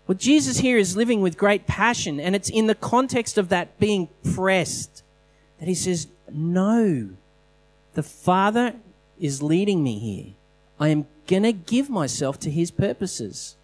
[0.07, 3.79] Well, Jesus here is living with great passion, and it's in the context of that
[3.81, 5.03] being pressed
[5.59, 7.11] that he says, No,
[7.95, 8.75] the Father
[9.19, 10.35] is leading me here.
[10.79, 13.57] I am going to give myself to his purposes.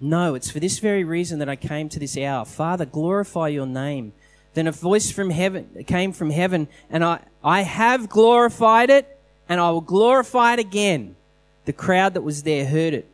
[0.00, 2.44] No, it's for this very reason that I came to this hour.
[2.44, 4.12] Father, glorify your name.
[4.54, 9.17] Then a voice from heaven came from heaven, and I, I have glorified it
[9.48, 11.16] and I will glorify it again.
[11.64, 13.06] The crowd that was there heard it,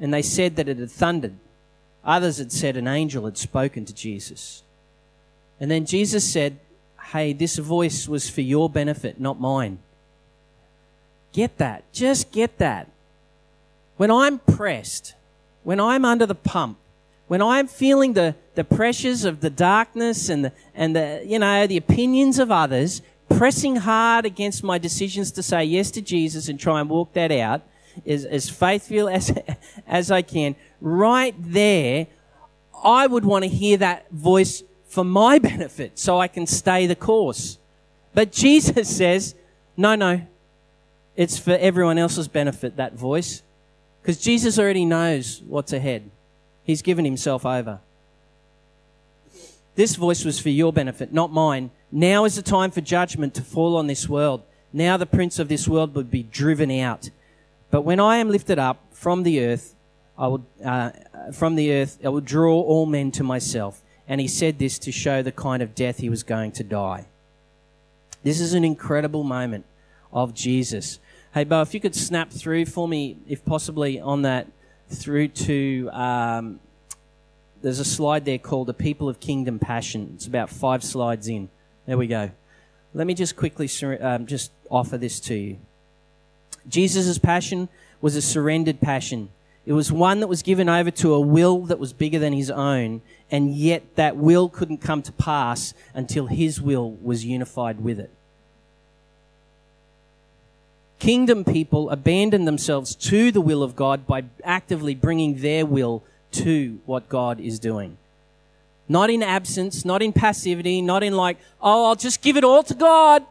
[0.00, 1.34] and they said that it had thundered.
[2.04, 4.62] Others had said an angel had spoken to Jesus.
[5.58, 6.58] And then Jesus said,
[7.12, 9.78] Hey, this voice was for your benefit, not mine.
[11.32, 11.84] Get that.
[11.92, 12.90] Just get that.
[13.96, 15.14] When I'm pressed,
[15.62, 16.78] when I'm under the pump,
[17.28, 21.66] when I'm feeling the, the pressures of the darkness and the, and the, you know,
[21.66, 26.58] the opinions of others, pressing hard against my decisions to say yes to Jesus and
[26.58, 27.62] try and walk that out
[28.06, 29.36] as, as faithful as,
[29.86, 32.06] as I can, right there,
[32.84, 36.96] I would want to hear that voice for my benefit so I can stay the
[36.96, 37.58] course.
[38.14, 39.34] But Jesus says,
[39.76, 40.22] no, no,
[41.16, 43.42] it's for everyone else's benefit, that voice.
[44.00, 46.10] Because Jesus already knows what's ahead.
[46.64, 47.80] He's given himself over.
[49.74, 51.70] This voice was for your benefit, not mine.
[51.92, 54.42] Now is the time for judgment to fall on this world.
[54.72, 57.10] Now the prince of this world would be driven out.
[57.70, 59.74] But when I am lifted up from the earth,
[60.18, 60.90] I will, uh,
[61.32, 63.82] from the earth, I will draw all men to myself.
[64.08, 67.06] And he said this to show the kind of death he was going to die.
[68.22, 69.64] This is an incredible moment
[70.12, 70.98] of Jesus.
[71.34, 74.48] Hey, Bo, if you could snap through for me, if possibly, on that
[74.88, 75.90] through to.
[75.92, 76.60] Um,
[77.62, 80.12] there's a slide there called the People of Kingdom Passion.
[80.14, 81.48] It's about five slides in.
[81.86, 82.30] There we go.
[82.94, 83.70] Let me just quickly
[84.00, 85.58] um, just offer this to you.
[86.68, 87.68] Jesus' passion
[88.00, 89.28] was a surrendered passion.
[89.64, 92.50] It was one that was given over to a will that was bigger than his
[92.50, 97.98] own, and yet that will couldn't come to pass until his will was unified with
[97.98, 98.10] it.
[100.98, 106.80] Kingdom people abandon themselves to the will of God by actively bringing their will to
[106.86, 107.98] what God is doing.
[108.88, 112.62] Not in absence, not in passivity, not in like, oh, I'll just give it all
[112.62, 113.24] to God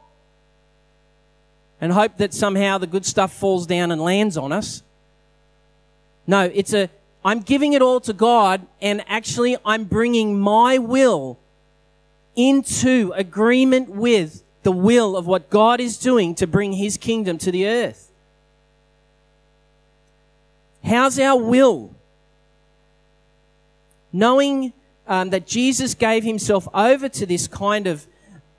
[1.80, 4.84] and hope that somehow the good stuff falls down and lands on us.
[6.28, 6.90] No, it's a,
[7.24, 11.40] I'm giving it all to God and actually I'm bringing my will
[12.36, 17.52] into agreement with the will of what God is doing to bring His kingdom to
[17.52, 18.12] the earth.
[20.84, 21.96] How's our will?
[24.12, 24.74] Knowing
[25.08, 28.08] um, that Jesus gave Himself over to this kind of,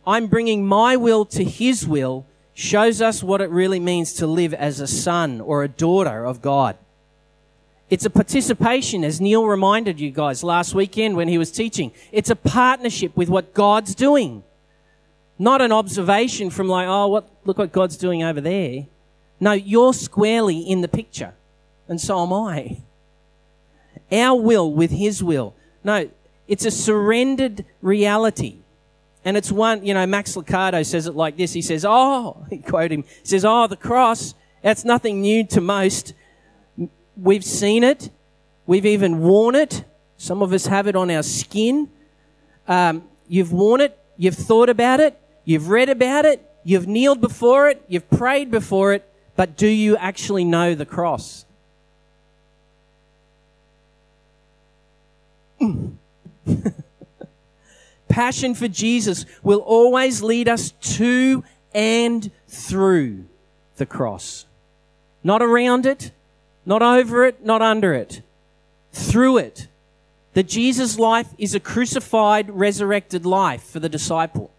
[0.06, 4.54] I'm bringing my will to His will, shows us what it really means to live
[4.54, 6.76] as a son or a daughter of God.
[7.88, 11.92] It's a participation, as Neil reminded you guys last weekend when he was teaching.
[12.10, 14.42] It's a partnership with what God's doing.
[15.38, 18.86] Not an observation from like, oh, what, look what God's doing over there.
[19.38, 21.34] No, you're squarely in the picture.
[21.88, 22.78] And so am I.
[24.10, 25.54] Our will with His will.
[25.84, 26.08] No,
[26.48, 28.56] it's a surrendered reality.
[29.24, 31.52] And it's one, you know, Max Lucado says it like this.
[31.52, 35.60] He says, oh, he quote him, he says, oh, the cross, that's nothing new to
[35.60, 36.14] most.
[37.16, 38.10] We've seen it.
[38.66, 39.84] We've even worn it.
[40.16, 41.88] Some of us have it on our skin.
[42.66, 43.98] Um, you've worn it.
[44.16, 45.20] You've thought about it.
[45.46, 49.96] You've read about it, you've kneeled before it, you've prayed before it, but do you
[49.96, 51.46] actually know the cross?
[58.08, 63.24] Passion for Jesus will always lead us to and through
[63.76, 64.46] the cross.
[65.22, 66.12] Not around it,
[66.64, 68.22] not over it, not under it.
[68.92, 69.68] Through it.
[70.34, 74.50] The Jesus life is a crucified, resurrected life for the disciple.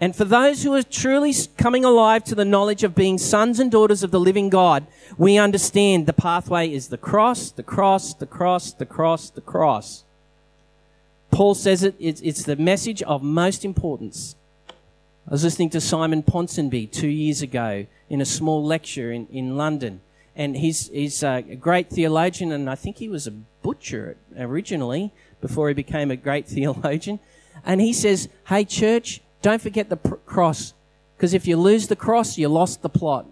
[0.00, 3.70] And for those who are truly coming alive to the knowledge of being sons and
[3.70, 8.26] daughters of the living God, we understand the pathway is the cross, the cross, the
[8.26, 10.04] cross, the cross, the cross.
[11.30, 14.36] Paul says it, it's, it's the message of most importance.
[15.26, 19.56] I was listening to Simon Ponsonby two years ago in a small lecture in, in
[19.56, 20.00] London.
[20.36, 25.68] And he's, he's a great theologian, and I think he was a butcher originally before
[25.68, 27.18] he became a great theologian.
[27.64, 30.74] And he says, Hey, church, don't forget the pr- cross,
[31.16, 33.26] because if you lose the cross, you lost the plot.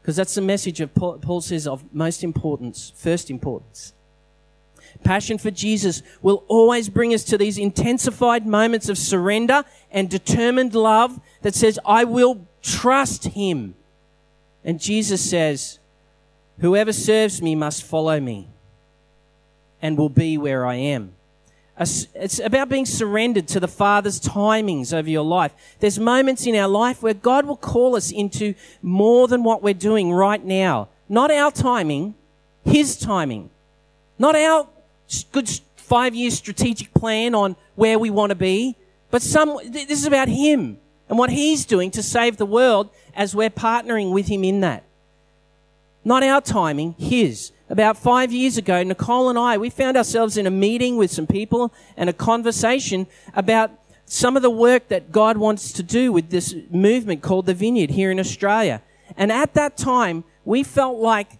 [0.00, 3.92] Because that's the message of Paul, Paul says of most importance, first importance.
[5.04, 10.74] Passion for Jesus will always bring us to these intensified moments of surrender and determined
[10.74, 13.74] love that says, I will trust him.
[14.64, 15.80] And Jesus says,
[16.60, 18.48] whoever serves me must follow me
[19.82, 21.12] and will be where I am.
[21.80, 25.52] It's about being surrendered to the Father's timings over your life.
[25.78, 29.74] There's moments in our life where God will call us into more than what we're
[29.74, 30.88] doing right now.
[31.08, 32.14] Not our timing,
[32.64, 33.50] His timing.
[34.18, 34.68] Not our
[35.30, 38.74] good five year strategic plan on where we want to be,
[39.10, 43.36] but some, this is about Him and what He's doing to save the world as
[43.36, 44.82] we're partnering with Him in that.
[46.04, 50.46] Not our timing, His about five years ago, Nicole and I, we found ourselves in
[50.46, 53.70] a meeting with some people and a conversation about
[54.06, 57.90] some of the work that God wants to do with this movement called the Vineyard
[57.90, 58.80] here in Australia.
[59.16, 61.38] And at that time, we felt like,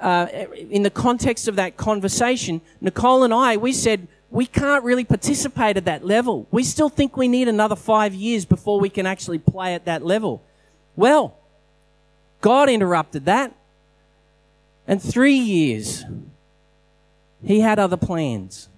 [0.00, 0.26] uh,
[0.70, 5.76] in the context of that conversation, Nicole and I, we said, we can't really participate
[5.76, 6.46] at that level.
[6.50, 10.04] We still think we need another five years before we can actually play at that
[10.04, 10.42] level.
[10.96, 11.36] Well,
[12.40, 13.54] God interrupted that.
[14.86, 16.04] And three years,
[17.44, 18.68] he had other plans.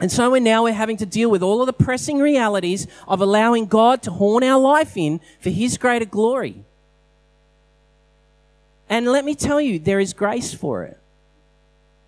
[0.00, 3.20] And so we're now we're having to deal with all of the pressing realities of
[3.20, 6.64] allowing God to horn our life in for His greater glory.
[8.88, 10.98] And let me tell you, there is grace for it.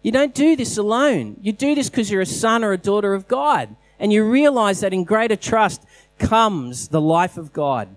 [0.03, 1.37] You don't do this alone.
[1.41, 3.75] You do this because you're a son or a daughter of God.
[3.99, 5.83] And you realize that in greater trust
[6.19, 7.89] comes the life of God.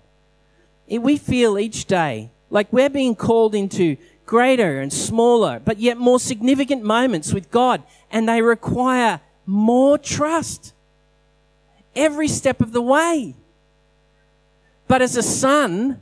[0.87, 3.97] We feel each day like we're being called into
[4.29, 7.81] greater and smaller, but yet more significant moments with God.
[8.11, 10.75] And they require more trust
[11.95, 13.33] every step of the way.
[14.87, 15.99] But as a son,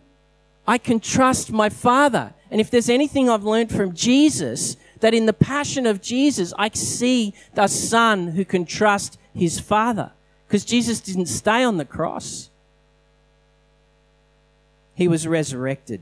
[0.68, 2.34] I can trust my father.
[2.52, 6.70] And if there's anything I've learned from Jesus, that in the passion of Jesus, I
[6.74, 10.12] see the son who can trust his father.
[10.46, 12.50] Because Jesus didn't stay on the cross.
[14.96, 16.02] He was resurrected.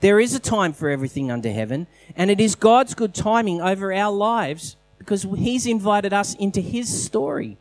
[0.00, 1.86] There is a time for everything under heaven,
[2.16, 7.04] and it is God's good timing over our lives because He's invited us into His
[7.04, 7.56] story.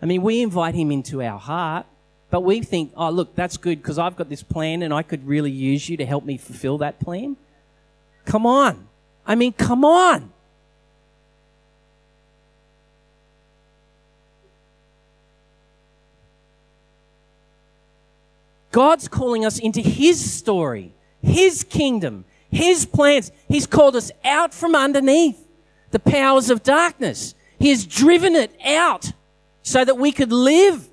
[0.00, 1.86] I mean, we invite Him into our heart,
[2.30, 5.26] but we think, oh, look, that's good because I've got this plan and I could
[5.26, 7.36] really use you to help me fulfill that plan.
[8.24, 8.86] Come on.
[9.26, 10.32] I mean, come on.
[18.78, 23.32] God's calling us into His story, His kingdom, his plans.
[23.48, 25.44] He's called us out from underneath
[25.90, 27.34] the powers of darkness.
[27.58, 29.10] He has driven it out
[29.64, 30.88] so that we could live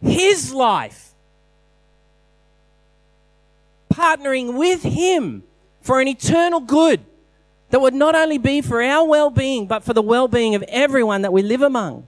[0.00, 1.12] His life.
[3.92, 5.42] Partnering with Him
[5.82, 7.00] for an eternal good
[7.70, 10.62] that would not only be for our well being, but for the well being of
[10.68, 12.06] everyone that we live among.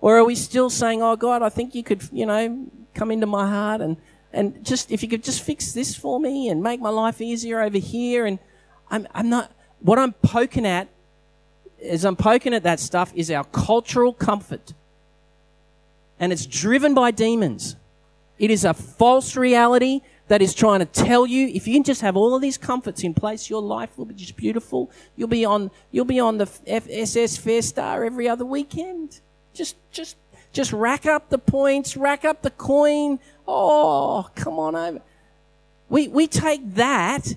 [0.00, 2.66] Or are we still saying, Oh God, I think you could, you know,
[2.98, 3.96] come into my heart and
[4.32, 7.60] and just if you could just fix this for me and make my life easier
[7.60, 8.26] over here.
[8.26, 8.38] And
[8.90, 10.88] I'm, I'm not what i'm poking at
[11.78, 14.74] is i'm poking at that stuff is our cultural comfort.
[16.20, 17.76] And it's driven by demons.
[18.40, 22.00] It is a false reality that is trying to tell you if you can just
[22.02, 24.90] have all of these comforts in place your life will be just beautiful.
[25.16, 29.20] You'll be on you'll be on the fss fair star every other weekend.
[29.54, 30.16] Just just
[30.58, 33.18] just rack up the points rack up the coin
[33.50, 35.00] Oh, come on over.
[35.88, 37.34] We, we take that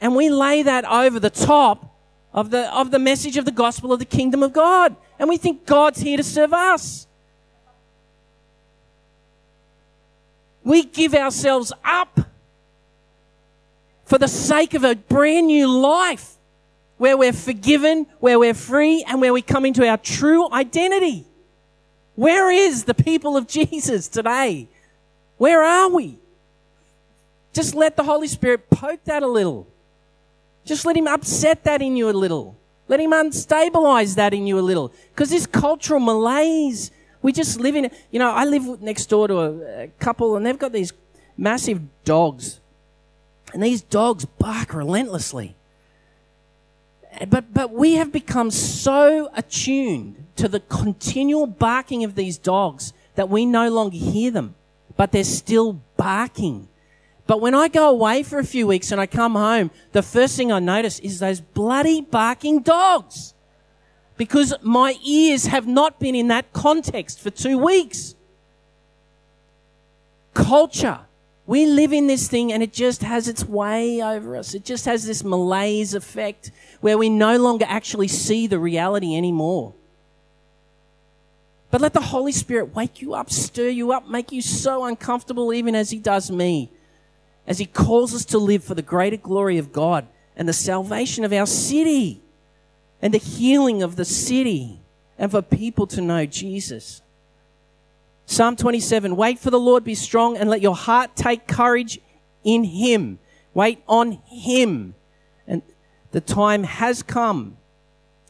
[0.00, 1.96] and we lay that over the top
[2.32, 4.94] of the, of the message of the gospel of the kingdom of God.
[5.18, 7.08] And we think God's here to serve us.
[10.62, 12.20] We give ourselves up
[14.04, 16.36] for the sake of a brand new life
[16.98, 21.26] where we're forgiven, where we're free, and where we come into our true identity.
[22.18, 24.66] Where is the people of Jesus today?
[25.36, 26.18] Where are we?
[27.52, 29.68] Just let the Holy Spirit poke that a little.
[30.64, 32.56] Just let Him upset that in you a little.
[32.88, 34.92] Let Him unstabilize that in you a little.
[35.10, 36.90] Because this cultural malaise,
[37.22, 37.88] we just live in.
[38.10, 40.92] You know, I live next door to a, a couple and they've got these
[41.36, 42.58] massive dogs.
[43.54, 45.54] And these dogs bark relentlessly.
[47.28, 53.28] But, but we have become so attuned to the continual barking of these dogs that
[53.28, 54.54] we no longer hear them
[54.98, 56.68] but they're still barking.
[57.26, 60.36] But when I go away for a few weeks and I come home, the first
[60.36, 63.32] thing I notice is those bloody barking dogs.
[64.16, 68.16] Because my ears have not been in that context for two weeks.
[70.34, 71.00] Culture.
[71.46, 74.52] We live in this thing and it just has its way over us.
[74.52, 79.74] It just has this malaise effect where we no longer actually see the reality anymore.
[81.70, 85.52] But let the Holy Spirit wake you up, stir you up, make you so uncomfortable,
[85.52, 86.70] even as He does me,
[87.46, 90.06] as He calls us to live for the greater glory of God
[90.36, 92.22] and the salvation of our city
[93.02, 94.80] and the healing of the city
[95.18, 97.02] and for people to know Jesus.
[98.24, 102.00] Psalm 27 Wait for the Lord, be strong, and let your heart take courage
[102.44, 103.18] in Him.
[103.52, 104.94] Wait on Him.
[105.46, 105.62] And
[106.12, 107.58] the time has come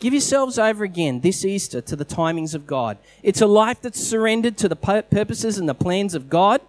[0.01, 2.99] Give yourselves over again this Easter to the timings of God.
[3.23, 6.61] It's a life that's surrendered to the purposes and the plans of God.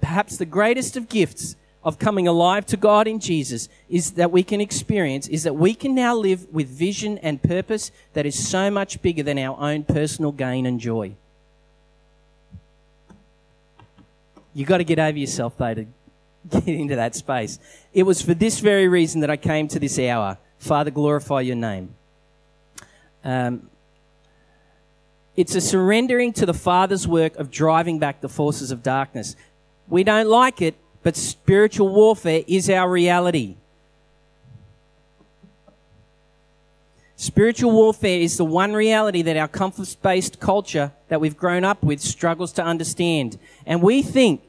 [0.00, 4.42] Perhaps the greatest of gifts of coming alive to God in Jesus is that we
[4.42, 8.70] can experience is that we can now live with vision and purpose that is so
[8.70, 11.12] much bigger than our own personal gain and joy.
[14.52, 15.86] You've got to get over yourself though to
[16.50, 17.58] get into that space.
[17.92, 20.38] It was for this very reason that I came to this hour.
[20.58, 21.94] Father, glorify your name.
[23.26, 23.68] Um,
[25.34, 29.34] it's a surrendering to the Father's work of driving back the forces of darkness.
[29.88, 33.56] We don't like it, but spiritual warfare is our reality.
[37.16, 41.82] Spiritual warfare is the one reality that our comfort based culture that we've grown up
[41.82, 43.40] with struggles to understand.
[43.66, 44.42] And we think,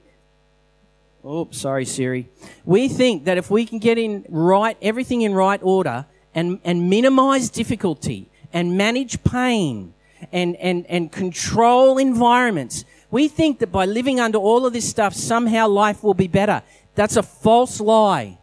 [1.24, 2.30] oh, sorry, Siri.
[2.64, 6.06] We think that if we can get in right, everything in right order
[6.36, 9.94] and, and minimize difficulty and manage pain
[10.32, 15.14] and, and, and control environments, we think that by living under all of this stuff,
[15.14, 16.62] somehow life will be better.
[16.96, 18.38] That's a false lie.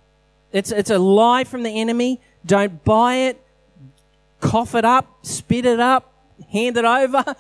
[0.53, 2.21] It's, it's a lie from the enemy.
[2.47, 3.41] Don't buy it.
[4.41, 6.13] Cough it up, spit it up,
[6.53, 7.35] hand it over.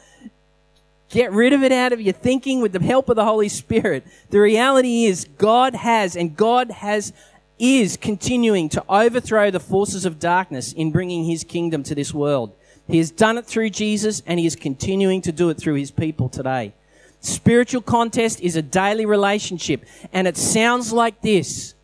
[1.10, 4.04] Get rid of it out of your thinking with the help of the Holy Spirit.
[4.30, 7.12] The reality is God has and God has
[7.58, 12.52] is continuing to overthrow the forces of darkness in bringing his kingdom to this world.
[12.88, 15.90] He has done it through Jesus and he is continuing to do it through his
[15.90, 16.74] people today.
[17.20, 21.74] Spiritual contest is a daily relationship and it sounds like this.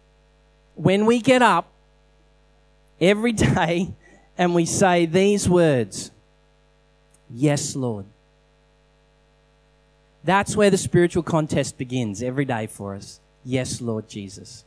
[0.74, 1.70] When we get up
[3.00, 3.94] every day
[4.36, 6.10] and we say these words,
[7.32, 8.06] Yes, Lord.
[10.24, 13.20] That's where the spiritual contest begins every day for us.
[13.44, 14.64] Yes, Lord Jesus.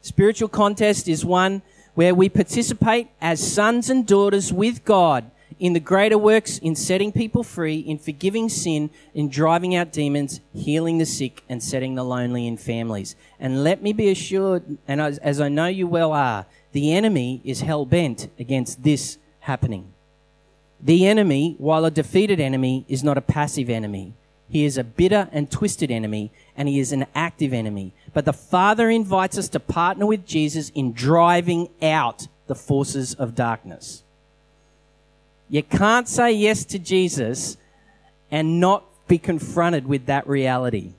[0.00, 1.62] Spiritual contest is one
[1.94, 7.12] where we participate as sons and daughters with God in the greater works in setting
[7.12, 12.04] people free, in forgiving sin, in driving out demons, healing the sick, and setting the
[12.04, 13.16] lonely in families.
[13.40, 17.40] And let me be assured, and as, as I know you well are, the enemy
[17.44, 19.92] is hell bent against this happening.
[20.80, 24.14] The enemy, while a defeated enemy, is not a passive enemy.
[24.50, 27.92] He is a bitter and twisted enemy, and he is an active enemy.
[28.14, 33.34] But the Father invites us to partner with Jesus in driving out the forces of
[33.34, 34.02] darkness.
[35.50, 37.56] You can't say yes to Jesus
[38.30, 40.92] and not be confronted with that reality.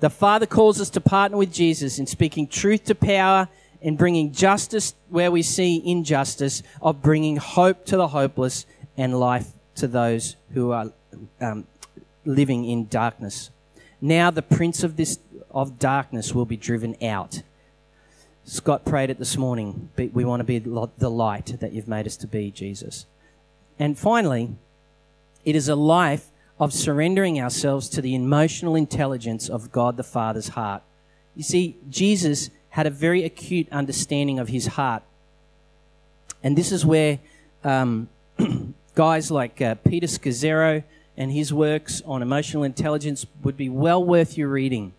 [0.00, 3.48] The Father calls us to partner with Jesus in speaking truth to power,
[3.80, 8.64] in bringing justice where we see injustice, of bringing hope to the hopeless
[8.96, 10.92] and life to those who are
[11.40, 11.66] um,
[12.28, 13.50] living in darkness.
[14.00, 15.18] Now the prince of this
[15.50, 17.42] of darkness will be driven out.
[18.44, 19.88] Scott prayed it this morning.
[19.96, 23.06] We want to be the light that you've made us to be, Jesus.
[23.78, 24.56] And finally,
[25.44, 30.48] it is a life of surrendering ourselves to the emotional intelligence of God the Father's
[30.48, 30.82] heart.
[31.34, 35.02] You see, Jesus had a very acute understanding of his heart.
[36.42, 37.20] And this is where
[37.64, 38.08] um,
[38.94, 40.84] guys like uh, Peter Scazzero
[41.18, 44.94] and his works on emotional intelligence would be well worth your reading.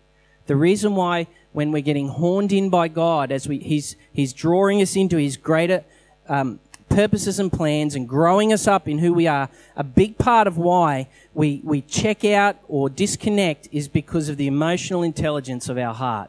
[0.46, 4.82] The reason why, when we're getting horned in by God, as we, he's, he's drawing
[4.82, 5.82] us into his greater
[6.28, 6.60] um,
[6.90, 10.58] purposes and plans and growing us up in who we are, a big part of
[10.58, 15.94] why we, we check out or disconnect is because of the emotional intelligence of our
[15.94, 16.28] heart.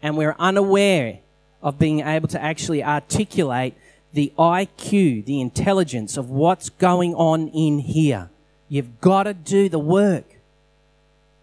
[0.00, 1.18] And we're unaware
[1.62, 3.74] of being able to actually articulate
[4.14, 8.30] the IQ, the intelligence of what's going on in here.
[8.72, 10.24] You've got to do the work.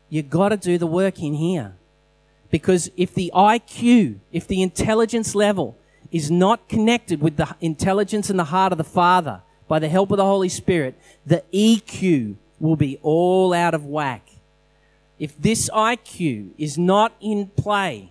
[0.10, 1.76] You've got to do the work in here.
[2.50, 5.78] Because if the IQ, if the intelligence level
[6.12, 10.10] is not connected with the intelligence and the heart of the Father by the help
[10.10, 14.28] of the Holy Spirit, the EQ will be all out of whack.
[15.20, 18.10] If this IQ is not in play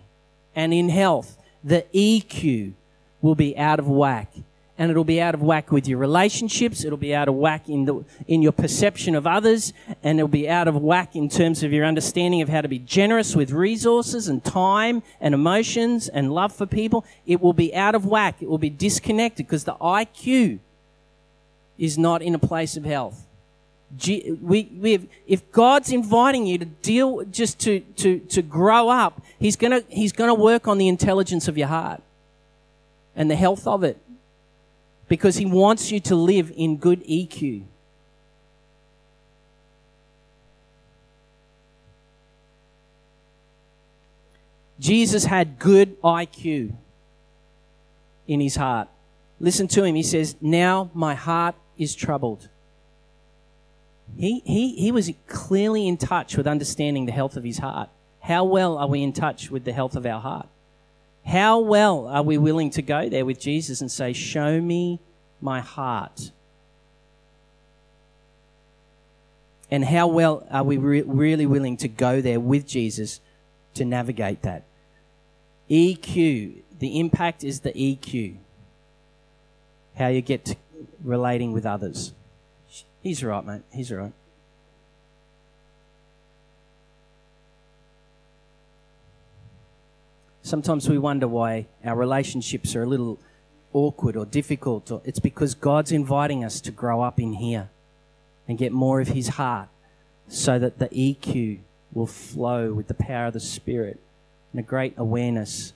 [0.54, 2.74] and in health, the EQ
[3.20, 4.32] will be out of whack
[4.78, 6.84] and it'll be out of whack with your relationships.
[6.84, 9.72] It'll be out of whack in the, in your perception of others.
[10.04, 12.78] And it'll be out of whack in terms of your understanding of how to be
[12.78, 17.04] generous with resources and time and emotions and love for people.
[17.26, 18.36] It will be out of whack.
[18.40, 20.60] It will be disconnected because the IQ
[21.76, 23.26] is not in a place of health.
[24.06, 29.22] We, we have, if God's inviting you to deal, just to, to, to grow up,
[29.40, 32.00] He's gonna, He's gonna work on the intelligence of your heart
[33.16, 33.98] and the health of it
[35.08, 37.64] because He wants you to live in good EQ.
[44.78, 46.72] Jesus had good IQ
[48.26, 48.88] in his heart.
[49.40, 49.94] Listen to him.
[49.94, 52.48] He says, Now my heart is troubled.
[54.16, 57.90] He, he, he was clearly in touch with understanding the health of his heart.
[58.20, 60.48] How well are we in touch with the health of our heart?
[61.28, 64.98] How well are we willing to go there with Jesus and say, Show me
[65.42, 66.30] my heart?
[69.70, 73.20] And how well are we re- really willing to go there with Jesus
[73.74, 74.64] to navigate that?
[75.68, 78.36] EQ, the impact is the EQ.
[79.98, 80.56] How you get
[81.04, 82.14] relating with others.
[83.02, 83.62] He's right, mate.
[83.70, 84.12] He's right.
[90.48, 93.18] Sometimes we wonder why our relationships are a little
[93.74, 94.90] awkward or difficult.
[95.04, 97.68] It's because God's inviting us to grow up in here
[98.48, 99.68] and get more of His heart
[100.26, 101.58] so that the EQ
[101.92, 104.00] will flow with the power of the Spirit
[104.52, 105.74] and a great awareness.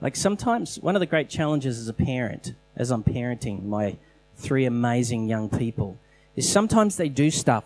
[0.00, 3.96] Like sometimes, one of the great challenges as a parent, as I'm parenting my
[4.36, 5.98] three amazing young people,
[6.36, 7.64] is sometimes they do stuff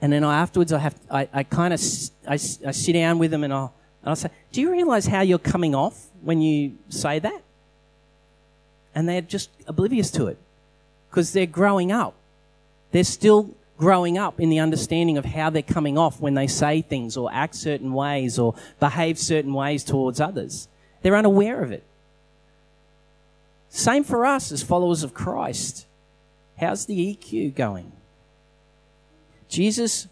[0.00, 1.80] and then I, afterwards I have I, I kind of
[2.26, 5.20] I, I sit down with them and I'll, and I'll say, "Do you realize how
[5.20, 7.42] you're coming off when you say that?"
[8.94, 10.38] And they're just oblivious to it
[11.08, 12.14] because they're growing up.
[12.92, 16.82] They're still growing up in the understanding of how they're coming off when they say
[16.82, 20.68] things or act certain ways or behave certain ways towards others.
[21.02, 21.82] They're unaware of it.
[23.70, 25.86] Same for us as followers of Christ.
[26.58, 27.90] How's the EQ going?
[29.48, 30.06] Jesus,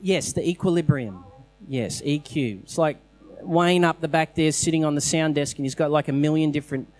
[0.00, 1.24] yes, the equilibrium.
[1.68, 2.62] Yes, EQ.
[2.62, 2.98] It's like
[3.42, 6.12] Wayne up the back there sitting on the sound desk and he's got like a
[6.12, 6.92] million different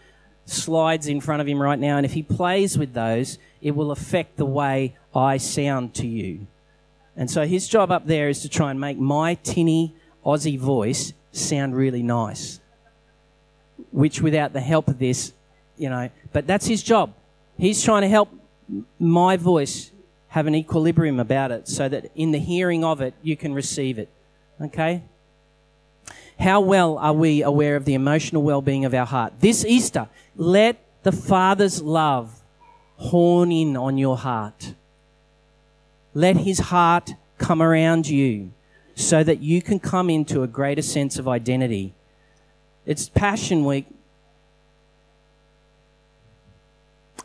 [0.44, 1.96] slides in front of him right now.
[1.96, 6.46] And if he plays with those, it will affect the way I sound to you.
[7.16, 9.94] And so his job up there is to try and make my tinny
[10.24, 12.60] Aussie voice sound really nice.
[13.90, 15.32] Which, without the help of this,
[15.76, 17.14] you know, but that's his job.
[17.58, 18.30] He's trying to help
[18.98, 19.90] my voice
[20.28, 23.98] have an equilibrium about it so that in the hearing of it, you can receive
[23.98, 24.10] it.
[24.60, 25.02] Okay?
[26.38, 29.34] How well are we aware of the emotional well being of our heart?
[29.40, 32.42] This Easter, let the Father's love
[32.96, 34.74] horn in on your heart.
[36.14, 38.52] Let his heart come around you
[38.94, 41.94] so that you can come into a greater sense of identity.
[42.86, 43.86] It's Passion Week.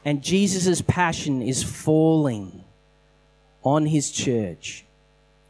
[0.03, 2.63] And Jesus' passion is falling
[3.63, 4.85] on his church.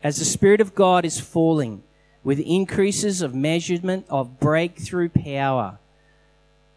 [0.03, 1.83] As the Spirit of God is falling
[2.23, 5.77] with increases of measurement of breakthrough power,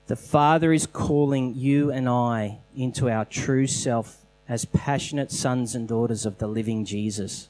[0.07, 5.89] the Father is calling you and I into our true self as passionate sons and
[5.89, 7.49] daughters of the living Jesus.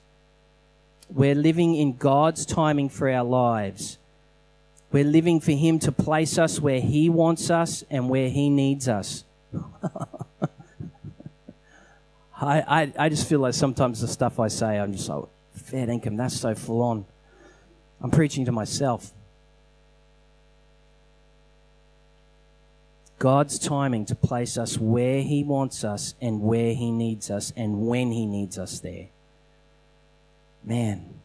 [1.11, 3.99] We're living in God's timing for our lives.
[4.93, 8.87] We're living for Him to place us where He wants us and where He needs
[8.89, 9.25] us.
[12.41, 15.25] I, I, I just feel like sometimes the stuff I say, I'm just like,
[15.65, 17.05] fair income, that's so full on.
[18.01, 19.13] I'm preaching to myself.
[23.19, 27.87] God's timing to place us where He wants us and where He needs us and
[27.87, 29.07] when He needs us there.
[30.63, 31.21] Man,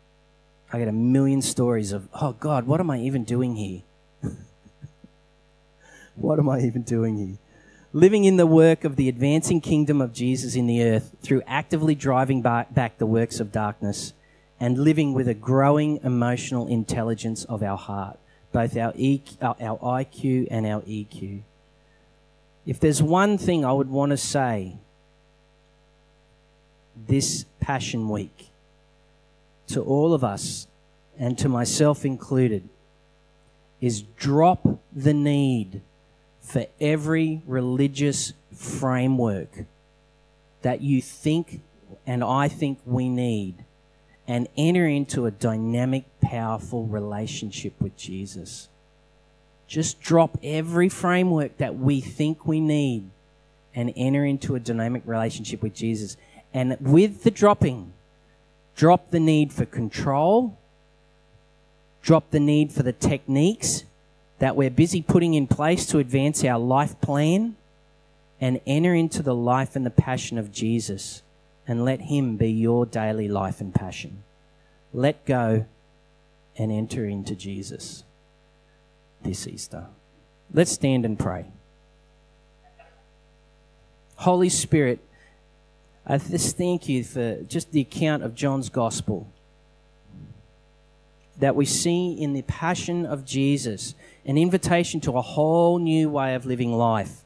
[0.72, 3.82] I get a million stories of, oh God, what am I even doing here?
[6.16, 7.38] what am I even doing here?
[7.92, 11.96] living in the work of the advancing kingdom of Jesus in the earth through actively
[11.96, 14.14] driving back the works of darkness
[14.60, 18.20] and living with a growing emotional intelligence of our heart,
[18.52, 21.42] both our, EQ, our IQ and our EQ.
[22.66, 24.76] If there's one thing I would want to say
[27.08, 28.50] this Passion Week
[29.68, 30.68] to all of us
[31.18, 32.68] and to myself included
[33.80, 35.82] is drop the need
[36.42, 39.66] for every religious framework
[40.62, 41.62] that you think
[42.06, 43.64] and I think we need
[44.30, 48.70] and enter into a dynamic, powerful relationship with Jesus.
[49.68, 53.10] Just drop every framework that we think we need
[53.74, 56.16] and enter into a dynamic relationship with Jesus.
[56.54, 57.92] And with the dropping,
[58.76, 60.60] drop the need for control,
[62.04, 63.84] drop the need for the techniques
[64.38, 67.56] that we're busy putting in place to advance our life plan
[68.40, 71.24] and enter into the life and the passion of Jesus
[71.70, 74.24] and let Him be your daily life and passion.
[74.92, 75.68] Let go
[76.58, 78.04] and enter into Jesus
[79.22, 79.86] this Easter.
[80.52, 81.46] Let's stand and pray.
[84.16, 85.00] Holy Spirit,
[86.08, 89.32] I just thank you for just the account of John's Gospel
[91.38, 93.94] that we see in the passion of Jesus
[94.26, 97.22] an invitation to a whole new way of living life.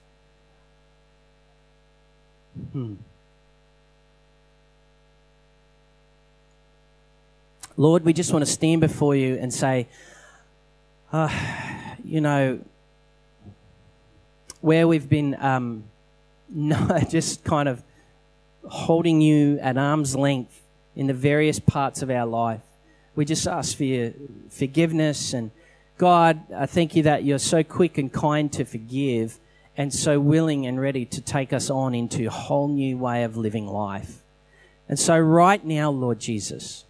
[2.73, 2.95] Hmm.
[7.83, 9.89] Lord, we just want to stand before you and say,
[11.11, 11.27] uh,
[12.01, 12.61] you know,
[14.61, 15.83] where we've been um,
[16.49, 17.83] no, just kind of
[18.65, 20.61] holding you at arm's length
[20.95, 22.61] in the various parts of our life.
[23.17, 24.13] We just ask for your
[24.49, 25.51] forgiveness and
[25.97, 29.39] God, I thank you that you're so quick and kind to forgive
[29.75, 33.35] and so willing and ready to take us on into a whole new way of
[33.35, 34.23] living life.
[34.87, 36.85] And so, right now, Lord Jesus,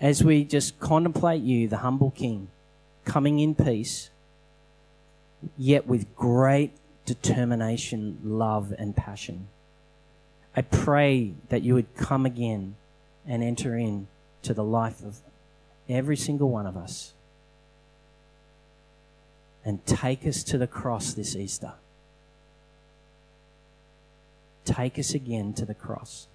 [0.00, 2.48] as we just contemplate you, the humble King,
[3.04, 4.10] coming in peace,
[5.56, 6.72] yet with great
[7.04, 9.48] determination, love, and passion.
[10.56, 12.76] I pray that you would come again
[13.26, 14.08] and enter in
[14.42, 15.18] to the life of
[15.88, 17.12] every single one of us
[19.64, 21.72] and take us to the cross this Easter.
[24.64, 26.28] Take us again to the cross.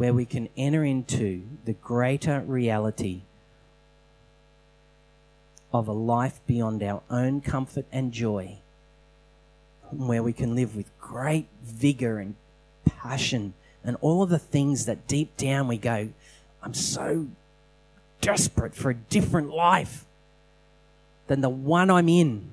[0.00, 3.20] Where we can enter into the greater reality
[5.74, 8.56] of a life beyond our own comfort and joy,
[9.90, 12.34] where we can live with great vigor and
[12.86, 13.52] passion
[13.84, 16.08] and all of the things that deep down we go,
[16.62, 17.26] I'm so
[18.22, 20.06] desperate for a different life
[21.26, 22.52] than the one I'm in.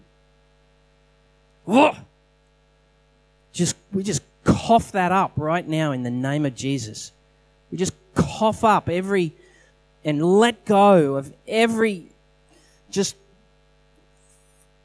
[3.53, 7.13] Just we just cough that up right now in the name of Jesus.
[7.71, 9.33] We just cough up every
[10.03, 12.07] and let go of every
[12.89, 13.15] just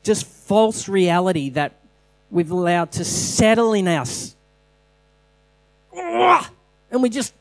[0.02, 1.72] just false reality that
[2.30, 4.34] we've allowed to settle in us.
[5.94, 7.32] And we just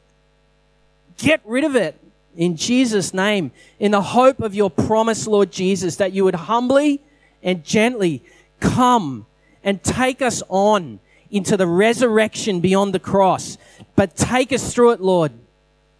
[1.17, 1.97] get rid of it
[2.37, 7.01] in Jesus' name, in the hope of your promise, Lord Jesus, that you would humbly
[7.43, 8.23] and gently
[8.59, 9.25] come
[9.63, 10.99] and take us on
[11.31, 13.57] into the resurrection beyond the cross.
[13.95, 15.31] But take us through it, Lord.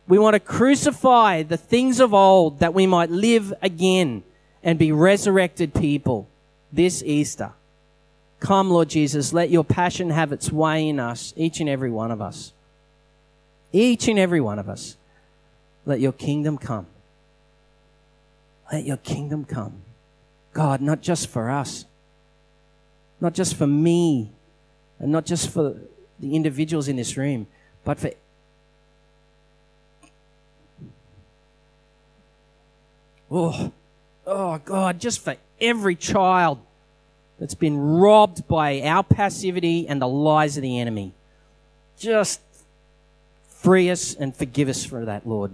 [0.08, 4.24] We want to crucify the things of old that we might live again
[4.62, 6.28] and be resurrected people
[6.72, 7.54] this Easter.
[8.40, 12.12] Come, Lord Jesus, let your passion have its way in us, each and every one
[12.12, 12.54] of us.
[13.72, 14.98] Each and every one of us.
[15.86, 16.88] Let your kingdom come.
[18.72, 19.84] Let your kingdom come.
[20.54, 21.86] God, not just for us,
[23.20, 24.32] not just for me,
[25.02, 25.76] and not just for
[26.20, 27.48] the individuals in this room,
[27.84, 28.12] but for
[33.34, 33.72] Oh,
[34.28, 36.60] oh God, just for every child
[37.40, 41.14] that's been robbed by our passivity and the lies of the enemy.
[41.98, 42.42] Just
[43.48, 45.52] free us and forgive us for that, Lord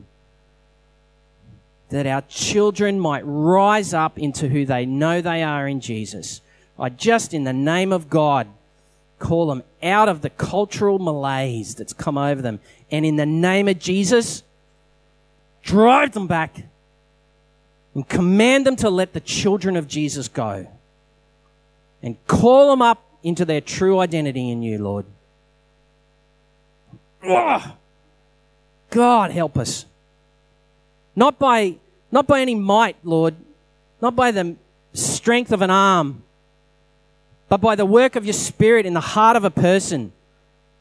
[1.89, 6.41] that our children might rise up into who they know they are in Jesus.
[6.77, 8.47] I just, in the name of God,
[9.19, 12.59] call them out of the cultural malaise that's come over them.
[12.91, 14.43] And in the name of Jesus,
[15.63, 16.63] drive them back
[17.93, 20.67] and command them to let the children of Jesus go.
[22.03, 25.05] And call them up into their true identity in you, Lord.
[28.91, 29.85] God, help us.
[31.15, 31.75] Not by,
[32.11, 33.35] not by any might, Lord,
[33.99, 34.55] not by the
[34.93, 36.23] strength of an arm,
[37.49, 40.11] but by the work of your spirit in the heart of a person.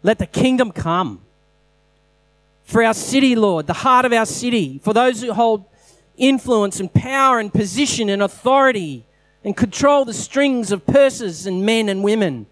[0.02, 1.20] Let the kingdom come.
[2.64, 5.64] For our city, Lord, the heart of our city, for those who hold
[6.16, 9.04] influence and power and position and authority
[9.44, 12.46] and control the strings of purses and men and women.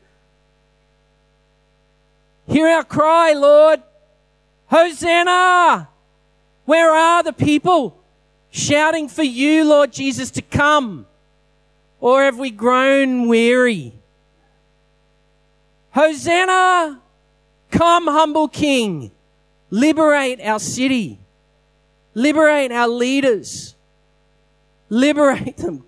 [2.47, 3.83] Hear our cry, Lord.
[4.67, 5.89] Hosanna!
[6.65, 7.99] Where are the people
[8.51, 11.07] shouting for you, Lord Jesus, to come?
[12.01, 13.93] Or have we grown weary?
[15.95, 17.01] Hosanna!
[17.71, 19.11] Come, humble King.
[19.71, 21.19] Liberate our city.
[22.15, 23.75] Liberate our leaders.
[24.89, 25.85] Liberate them.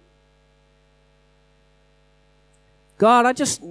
[2.99, 3.63] God, I just.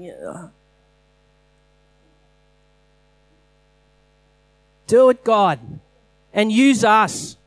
[4.88, 5.60] do it, God
[6.36, 7.38] and use us.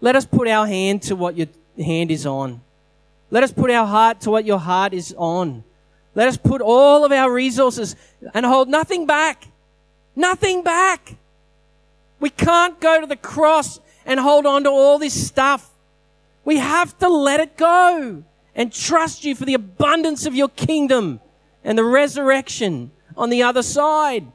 [0.00, 2.62] Let us put our hand to what your hand is on.
[3.30, 5.62] Let us put our heart to what your heart is on.
[6.14, 7.96] Let us put all of our resources
[8.34, 9.46] and hold nothing back.
[10.16, 11.16] Nothing back.
[12.18, 15.70] We can't go to the cross and hold on to all this stuff.
[16.44, 21.20] We have to let it go and trust you for the abundance of your kingdom
[21.62, 24.26] and the resurrection on the other side.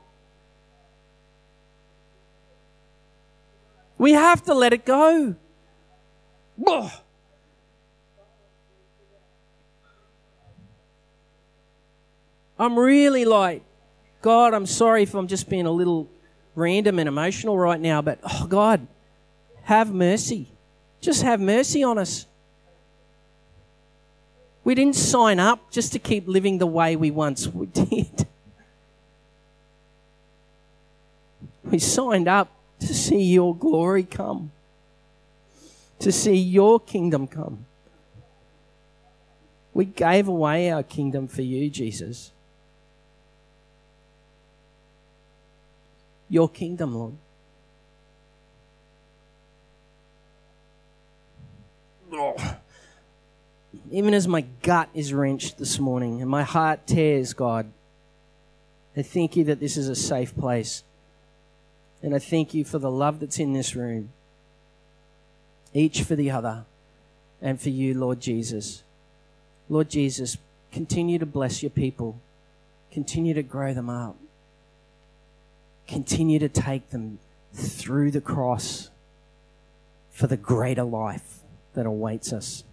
[3.97, 5.35] We have to let it go.
[12.57, 13.63] I'm really like,
[14.21, 16.09] God, I'm sorry if I'm just being a little
[16.55, 18.87] random and emotional right now, but oh, God,
[19.63, 20.47] have mercy.
[21.01, 22.25] Just have mercy on us.
[24.63, 28.27] We didn't sign up just to keep living the way we once did.
[31.63, 34.51] We signed up to see your glory come,
[35.99, 37.65] to see your kingdom come.
[39.73, 42.31] We gave away our kingdom for you, Jesus.
[46.29, 47.13] Your kingdom, Lord.
[53.91, 57.71] even as my gut is wrenched this morning and my heart tears, God,
[58.95, 60.83] I thank you that this is a safe place.
[62.01, 64.09] And I thank you for the love that's in this room,
[65.73, 66.65] each for the other,
[67.41, 68.83] and for you, Lord Jesus.
[69.69, 70.37] Lord Jesus,
[70.71, 72.19] continue to bless your people,
[72.91, 74.15] continue to grow them up,
[75.87, 77.19] continue to take them
[77.53, 78.89] through the cross
[80.11, 81.39] for the greater life
[81.73, 82.63] that awaits us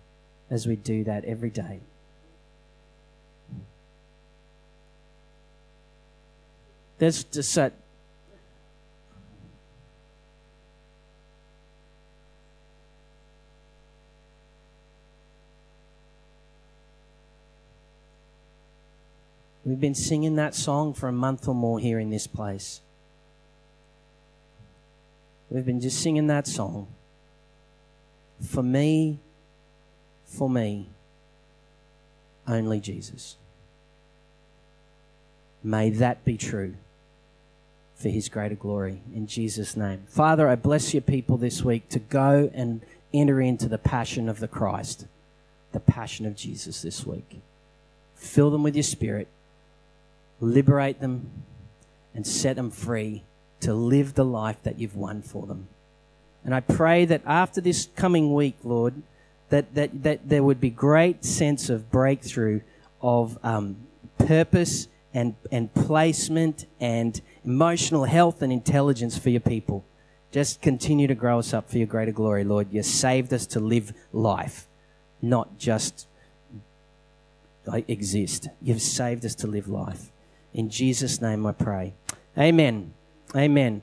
[0.51, 1.81] as we do that every day.
[6.99, 7.73] There's just that.
[19.65, 22.83] We've been singing that song for a month or more here in this place.
[25.53, 26.87] We've been just singing that song.
[28.41, 29.19] For me,
[30.25, 30.89] for me,
[32.49, 33.37] only Jesus.
[35.63, 36.75] May that be true
[37.95, 40.05] for his greater glory in Jesus' name.
[40.09, 42.81] Father, I bless your people this week to go and
[43.13, 45.07] enter into the passion of the Christ,
[45.73, 47.41] the passion of Jesus this week.
[48.15, 49.29] Fill them with your spirit,
[50.41, 51.31] liberate them,
[52.15, 53.23] and set them free
[53.63, 55.69] to live the life that you've won for them.
[56.45, 58.95] And I pray that after this coming week, Lord,
[59.51, 62.61] that, that, that there would be great sense of breakthrough
[63.01, 63.77] of um,
[64.19, 69.85] purpose and, and placement and emotional health and intelligence for your people.
[70.31, 72.73] Just continue to grow us up for your greater glory, Lord.
[72.73, 74.67] You saved us to live life,
[75.21, 76.07] not just
[77.87, 78.49] exist.
[78.61, 80.11] You've saved us to live life.
[80.55, 81.93] In Jesus' name I pray.
[82.37, 82.95] Amen.
[83.35, 83.80] Amen.